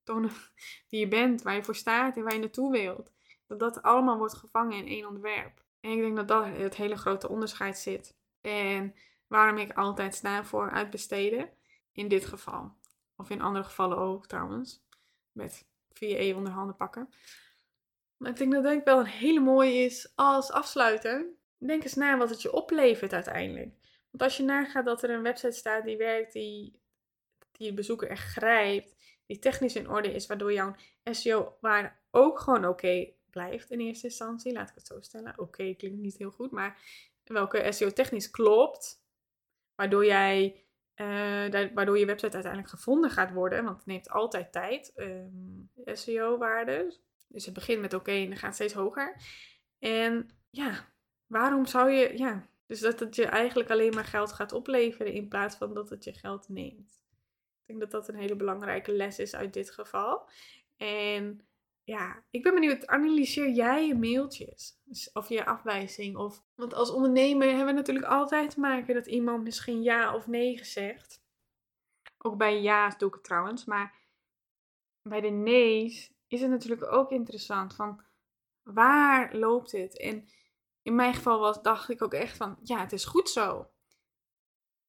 tonen 0.02 0.30
wie 0.88 1.00
je 1.00 1.09
bent, 1.09 1.42
waar 1.42 1.54
je 1.54 1.64
voor 1.64 1.76
staat 1.76 2.16
en 2.16 2.23
waar 2.23 2.33
je 2.33 2.38
naartoe 2.38 2.73
wilt. 2.73 3.12
Dat 3.47 3.59
dat 3.59 3.83
allemaal 3.83 4.18
wordt 4.18 4.35
gevangen 4.35 4.76
in 4.76 4.87
één 4.87 5.09
ontwerp. 5.09 5.63
En 5.84 5.90
ik 5.90 6.00
denk 6.00 6.16
dat 6.16 6.28
dat 6.28 6.46
het 6.46 6.74
hele 6.74 6.96
grote 6.96 7.28
onderscheid 7.28 7.78
zit. 7.78 8.16
En 8.40 8.94
waarom 9.26 9.58
ik 9.58 9.72
altijd 9.72 10.14
sta 10.14 10.44
voor 10.44 10.70
uitbesteden. 10.70 11.50
In 11.92 12.08
dit 12.08 12.24
geval. 12.24 12.76
Of 13.16 13.30
in 13.30 13.40
andere 13.40 13.64
gevallen 13.64 13.98
ook 13.98 14.26
trouwens. 14.26 14.84
Met 15.32 15.66
VA 15.92 16.34
onder 16.34 16.52
handen 16.52 16.76
pakken. 16.76 17.08
Maar 18.16 18.30
ik 18.30 18.36
denk 18.36 18.52
dat 18.52 18.64
dat 18.64 18.84
wel 18.84 18.98
een 18.98 19.06
hele 19.06 19.40
mooie 19.40 19.72
is 19.72 20.12
als 20.14 20.50
afsluiter. 20.50 21.26
Denk 21.58 21.82
eens 21.82 21.94
na 21.94 22.16
wat 22.16 22.30
het 22.30 22.42
je 22.42 22.52
oplevert 22.52 23.12
uiteindelijk. 23.12 23.74
Want 24.10 24.22
als 24.22 24.36
je 24.36 24.42
nagaat 24.42 24.84
dat 24.84 25.02
er 25.02 25.10
een 25.10 25.22
website 25.22 25.52
staat 25.52 25.84
die 25.84 25.96
werkt, 25.96 26.32
die, 26.32 26.80
die 27.52 27.74
bezoeker 27.74 28.08
echt 28.08 28.32
grijpt, 28.32 28.94
die 29.26 29.38
technisch 29.38 29.76
in 29.76 29.90
orde 29.90 30.12
is, 30.12 30.26
waardoor 30.26 30.52
jouw 30.52 30.74
SEO-waarde 31.04 31.92
ook 32.10 32.38
gewoon 32.38 32.66
oké 32.66 33.12
blijft 33.34 33.70
in 33.70 33.80
eerste 33.80 34.06
instantie, 34.06 34.52
laat 34.52 34.68
ik 34.68 34.74
het 34.74 34.86
zo 34.86 35.00
stellen. 35.00 35.38
Oké, 35.38 35.74
klinkt 35.74 36.00
niet 36.00 36.18
heel 36.18 36.30
goed, 36.30 36.50
maar 36.50 36.78
welke 37.24 37.72
SEO 37.72 37.90
technisch 37.90 38.30
klopt, 38.30 39.04
waardoor 39.74 40.04
jij 40.06 40.64
uh, 40.96 41.70
waardoor 41.74 41.98
je 41.98 42.06
website 42.06 42.32
uiteindelijk 42.32 42.72
gevonden 42.72 43.10
gaat 43.10 43.32
worden, 43.32 43.64
want 43.64 43.76
het 43.76 43.86
neemt 43.86 44.10
altijd 44.10 44.52
tijd, 44.52 44.92
um, 44.96 45.70
SEO-waarden. 45.84 46.94
Dus 47.28 47.44
het 47.44 47.54
begint 47.54 47.80
met 47.80 47.94
oké 47.94 48.12
en 48.12 48.28
dan 48.28 48.38
gaat 48.38 48.54
steeds 48.54 48.72
hoger. 48.72 49.16
En 49.78 50.30
ja, 50.50 50.92
waarom 51.26 51.66
zou 51.66 51.90
je, 51.90 52.18
ja, 52.18 52.48
dus 52.66 52.80
dat 52.80 53.00
het 53.00 53.16
je 53.16 53.26
eigenlijk 53.26 53.70
alleen 53.70 53.94
maar 53.94 54.04
geld 54.04 54.32
gaat 54.32 54.52
opleveren 54.52 55.12
in 55.12 55.28
plaats 55.28 55.56
van 55.56 55.75
dat 55.75 55.90
het 55.90 56.04
je 56.04 56.12
geld 56.12 56.49
neemt. 56.49 57.02
Ik 57.60 57.66
denk 57.66 57.80
dat 57.80 57.90
dat 57.90 58.08
een 58.08 58.20
hele 58.20 58.36
belangrijke 58.36 58.92
les 58.92 59.18
is 59.18 59.34
uit 59.34 59.52
dit 59.52 59.70
geval. 59.70 60.28
En 60.76 61.47
ja, 61.84 62.25
ik 62.30 62.42
ben 62.42 62.54
benieuwd, 62.54 62.86
analyseer 62.86 63.50
jij 63.50 63.86
je 63.86 63.94
mailtjes? 63.94 64.80
Dus 64.84 65.12
of 65.12 65.28
je 65.28 65.47
afwijzing? 65.47 66.16
Of... 66.16 66.44
Want 66.54 66.75
als 66.75 66.90
ondernemer 66.90 67.49
hebben 67.49 67.66
we 67.66 67.73
natuurlijk 67.73 68.06
altijd 68.06 68.50
te 68.50 68.60
maken 68.60 68.94
dat 68.94 69.06
iemand 69.06 69.44
misschien 69.44 69.82
ja 69.82 70.14
of 70.14 70.26
nee 70.26 70.64
zegt. 70.64 71.23
Ook 72.18 72.36
bij 72.36 72.60
ja's 72.60 72.99
doe 72.99 73.08
ik 73.08 73.14
het 73.14 73.25
trouwens, 73.25 73.64
maar 73.64 73.94
bij 75.02 75.20
de 75.20 75.28
nee's 75.28 76.12
is 76.26 76.40
het 76.40 76.50
natuurlijk 76.50 76.92
ook 76.92 77.10
interessant 77.10 77.75
van 77.75 78.02
waar 78.62 79.36
loopt 79.36 79.73
het? 79.73 79.99
En 79.99 80.28
in 80.82 80.94
mijn 80.94 81.14
geval 81.14 81.38
was, 81.38 81.62
dacht 81.62 81.88
ik 81.88 82.02
ook 82.02 82.14
echt 82.14 82.36
van 82.36 82.58
ja, 82.62 82.78
het 82.80 82.92
is 82.92 83.04
goed 83.04 83.30
zo. 83.30 83.70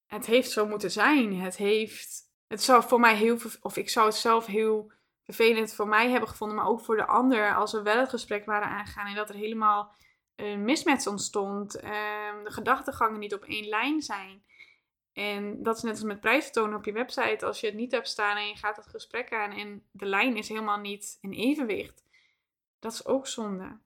Het 0.05 0.25
heeft 0.25 0.51
zo 0.51 0.67
moeten 0.67 0.91
zijn. 0.91 1.39
Het 1.39 1.57
heeft, 1.57 2.31
het 2.47 2.63
zou 2.63 2.83
voor 2.83 2.99
mij 2.99 3.15
heel, 3.15 3.37
of 3.61 3.77
ik 3.77 3.89
zou 3.89 4.05
het 4.05 4.15
zelf 4.15 4.45
heel 4.45 4.91
vervelend 5.25 5.73
voor 5.73 5.87
mij 5.87 6.09
hebben 6.09 6.29
gevonden, 6.29 6.57
maar 6.57 6.67
ook 6.67 6.81
voor 6.81 6.95
de 6.95 7.05
ander, 7.05 7.55
als 7.55 7.71
we 7.71 7.81
wel 7.81 7.99
het 7.99 8.09
gesprek 8.09 8.45
waren 8.45 8.67
aangegaan 8.67 9.07
en 9.07 9.15
dat 9.15 9.29
er 9.29 9.35
helemaal 9.35 9.95
een 10.35 10.63
mismatch 10.63 11.07
ontstond, 11.07 11.75
um, 11.75 12.43
de 12.43 12.51
gedachtegangen 12.51 13.19
niet 13.19 13.33
op 13.33 13.43
één 13.43 13.67
lijn 13.67 14.01
zijn. 14.01 14.43
En 15.13 15.63
dat 15.63 15.77
is 15.77 15.83
net 15.83 15.91
als 15.91 16.03
met 16.03 16.19
prijsvertonen 16.19 16.77
op 16.77 16.85
je 16.85 16.91
website. 16.91 17.45
Als 17.45 17.59
je 17.59 17.67
het 17.67 17.75
niet 17.75 17.91
hebt 17.91 18.07
staan 18.07 18.37
en 18.37 18.47
je 18.47 18.55
gaat 18.55 18.75
het 18.75 18.87
gesprek 18.87 19.33
aan 19.33 19.51
en 19.51 19.83
de 19.91 20.05
lijn 20.05 20.37
is 20.37 20.49
helemaal 20.49 20.79
niet 20.79 21.17
in 21.21 21.31
evenwicht, 21.31 22.03
dat 22.79 22.93
is 22.93 23.05
ook 23.05 23.27
zonde. 23.27 23.77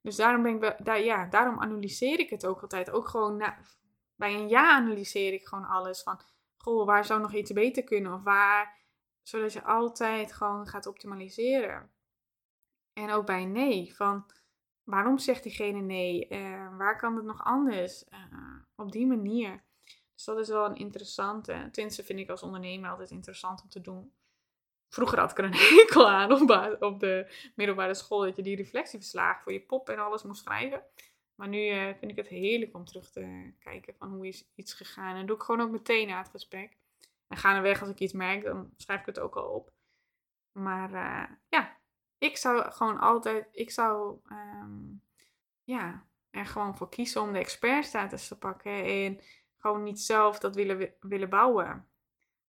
Dus 0.00 0.16
daarom, 0.16 0.42
ben 0.42 0.62
ik, 0.62 0.84
daar, 0.84 1.02
ja, 1.02 1.26
daarom 1.26 1.60
analyseer 1.60 2.18
ik 2.18 2.30
het 2.30 2.46
ook 2.46 2.62
altijd. 2.62 2.90
Ook 2.90 3.08
gewoon 3.08 3.36
na, 3.36 3.58
bij 4.16 4.34
een 4.34 4.48
ja 4.48 4.70
analyseer 4.70 5.32
ik 5.32 5.46
gewoon 5.46 5.66
alles. 5.66 6.02
Van, 6.02 6.20
goh, 6.56 6.86
waar 6.86 7.04
zou 7.04 7.20
nog 7.20 7.34
iets 7.34 7.52
beter 7.52 7.84
kunnen? 7.84 8.12
Of 8.12 8.22
waar 8.22 8.76
zodat 9.24 9.52
je 9.52 9.62
altijd 9.62 10.32
gewoon 10.32 10.66
gaat 10.66 10.86
optimaliseren. 10.86 11.90
En 12.92 13.10
ook 13.10 13.26
bij 13.26 13.44
nee, 13.44 13.94
van 13.94 14.30
waarom 14.82 15.18
zegt 15.18 15.42
diegene 15.42 15.80
nee? 15.80 16.28
Uh, 16.30 16.76
waar 16.76 16.98
kan 16.98 17.16
het 17.16 17.24
nog 17.24 17.44
anders? 17.44 18.04
Uh, 18.12 18.58
op 18.76 18.92
die 18.92 19.06
manier. 19.06 19.62
Dus 20.14 20.24
dat 20.24 20.38
is 20.38 20.48
wel 20.48 20.64
een 20.64 20.76
interessante. 20.76 21.68
Tenminste 21.72 22.04
vind 22.04 22.18
ik 22.18 22.30
als 22.30 22.42
ondernemer 22.42 22.90
altijd 22.90 23.10
interessant 23.10 23.62
om 23.62 23.68
te 23.68 23.80
doen. 23.80 24.12
Vroeger 24.88 25.18
had 25.18 25.30
ik 25.30 25.38
er 25.38 25.44
een 25.44 25.54
hekel 25.78 26.10
aan 26.10 26.32
op, 26.32 26.76
op 26.82 27.00
de 27.00 27.32
middelbare 27.54 27.94
school. 27.94 28.20
Dat 28.20 28.36
je 28.36 28.42
die 28.42 28.56
reflectieverslagen 28.56 29.42
voor 29.42 29.52
je 29.52 29.60
pop 29.60 29.88
en 29.88 29.98
alles 29.98 30.22
moest 30.22 30.42
schrijven. 30.42 30.82
Maar 31.34 31.48
nu 31.48 31.58
uh, 31.58 31.94
vind 31.98 32.10
ik 32.10 32.16
het 32.16 32.28
heerlijk 32.28 32.74
om 32.74 32.84
terug 32.84 33.10
te 33.10 33.52
kijken 33.58 33.94
van 33.94 34.08
hoe 34.08 34.26
is 34.26 34.44
iets 34.54 34.74
gegaan. 34.74 35.16
En 35.16 35.26
doe 35.26 35.36
ik 35.36 35.42
gewoon 35.42 35.60
ook 35.60 35.70
meteen 35.70 36.08
na 36.08 36.18
het 36.18 36.28
gesprek. 36.28 36.76
En 37.28 37.36
gaandeweg 37.36 37.80
als 37.80 37.90
ik 37.90 37.98
iets 37.98 38.12
merk, 38.12 38.44
dan 38.44 38.72
schrijf 38.76 39.00
ik 39.00 39.06
het 39.06 39.18
ook 39.18 39.36
al 39.36 39.46
op. 39.46 39.72
Maar 40.52 40.90
uh, 40.92 41.36
ja, 41.48 41.76
ik 42.18 42.36
zou 42.36 42.70
gewoon 42.70 42.98
altijd, 42.98 43.48
ik 43.50 43.70
zou 43.70 44.18
um, 44.30 45.02
ja, 45.64 46.06
er 46.30 46.46
gewoon 46.46 46.76
voor 46.76 46.88
kiezen 46.88 47.22
om 47.22 47.32
de 47.32 47.38
expertstatus 47.38 48.28
te 48.28 48.38
pakken. 48.38 48.84
En 48.84 49.20
gewoon 49.56 49.82
niet 49.82 50.00
zelf 50.00 50.38
dat 50.38 50.54
willen, 50.54 50.94
willen 51.00 51.28
bouwen. 51.28 51.88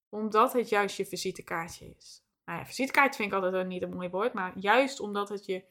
Omdat 0.10 0.54
het 0.54 0.70
juist 0.70 0.98
je 0.98 1.06
visitekaartje 1.06 1.96
is. 1.98 2.24
Nou 2.46 2.60
ja, 2.60 2.66
visitekaartje 2.66 3.22
vind 3.22 3.34
ik 3.34 3.44
altijd 3.44 3.68
niet 3.68 3.82
een 3.82 3.94
mooi 3.94 4.10
woord. 4.10 4.34
Maar 4.34 4.58
juist 4.58 5.00
omdat 5.00 5.30
het 5.30 5.46
je 5.46 5.64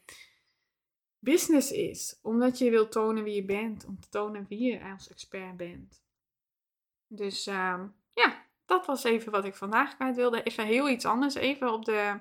business 1.19 1.71
is. 1.71 2.19
Omdat 2.23 2.59
je 2.59 2.71
wilt 2.71 2.93
tonen 2.93 3.25
wie 3.25 3.35
je 3.35 3.45
bent. 3.45 3.85
Om 3.87 4.01
te 4.01 4.09
tonen 4.09 4.47
wie 4.49 4.73
je 4.73 4.85
als 4.85 5.09
expert 5.09 5.57
bent. 5.57 6.03
Dus 7.07 7.47
um, 7.47 7.95
ja, 8.13 8.44
dat 8.67 8.87
was 8.87 9.05
even 9.05 9.33
wat 9.33 9.45
ik 9.45 9.55
vandaag 9.55 9.95
kwijt 9.95 10.17
wilde. 10.17 10.43
Even 10.43 10.67
heel 10.67 10.89
iets 10.89 11.05
anders. 11.05 11.35
Even 11.35 11.73
op 11.73 11.85
de 11.85 12.13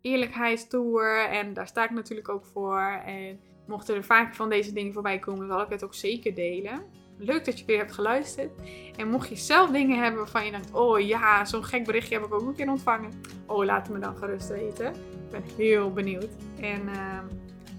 eerlijkheidstour. 0.00 1.24
En 1.28 1.54
daar 1.54 1.66
sta 1.66 1.84
ik 1.84 1.90
natuurlijk 1.90 2.28
ook 2.28 2.44
voor. 2.44 3.02
En 3.04 3.40
mochten 3.66 3.94
er 3.94 4.04
vaker 4.04 4.34
van 4.34 4.48
deze 4.48 4.72
dingen 4.72 4.92
voorbij 4.92 5.18
komen, 5.18 5.46
zal 5.46 5.60
ik 5.60 5.68
het 5.68 5.84
ook 5.84 5.94
zeker 5.94 6.34
delen. 6.34 6.82
Leuk 7.18 7.44
dat 7.44 7.58
je 7.58 7.64
weer 7.64 7.78
hebt 7.78 7.92
geluisterd. 7.92 8.50
En 8.96 9.10
mocht 9.10 9.28
je 9.28 9.36
zelf 9.36 9.70
dingen 9.70 10.02
hebben 10.02 10.20
waarvan 10.20 10.44
je 10.44 10.50
denkt: 10.50 10.72
oh 10.72 11.00
ja, 11.00 11.44
zo'n 11.44 11.64
gek 11.64 11.84
berichtje 11.84 12.14
heb 12.14 12.24
ik 12.24 12.34
ook 12.34 12.46
een 12.46 12.54
keer 12.54 12.70
ontvangen. 12.70 13.20
Oh, 13.46 13.64
laat 13.64 13.86
het 13.86 13.96
me 13.96 14.00
dan 14.02 14.16
gerust 14.16 14.48
weten. 14.48 14.94
Ik 14.94 15.30
ben 15.30 15.42
heel 15.56 15.92
benieuwd. 15.92 16.30
En 16.60 16.82
uh, 16.88 17.18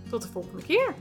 tot 0.09 0.21
de 0.21 0.27
volgende 0.27 0.63
keer. 0.63 0.93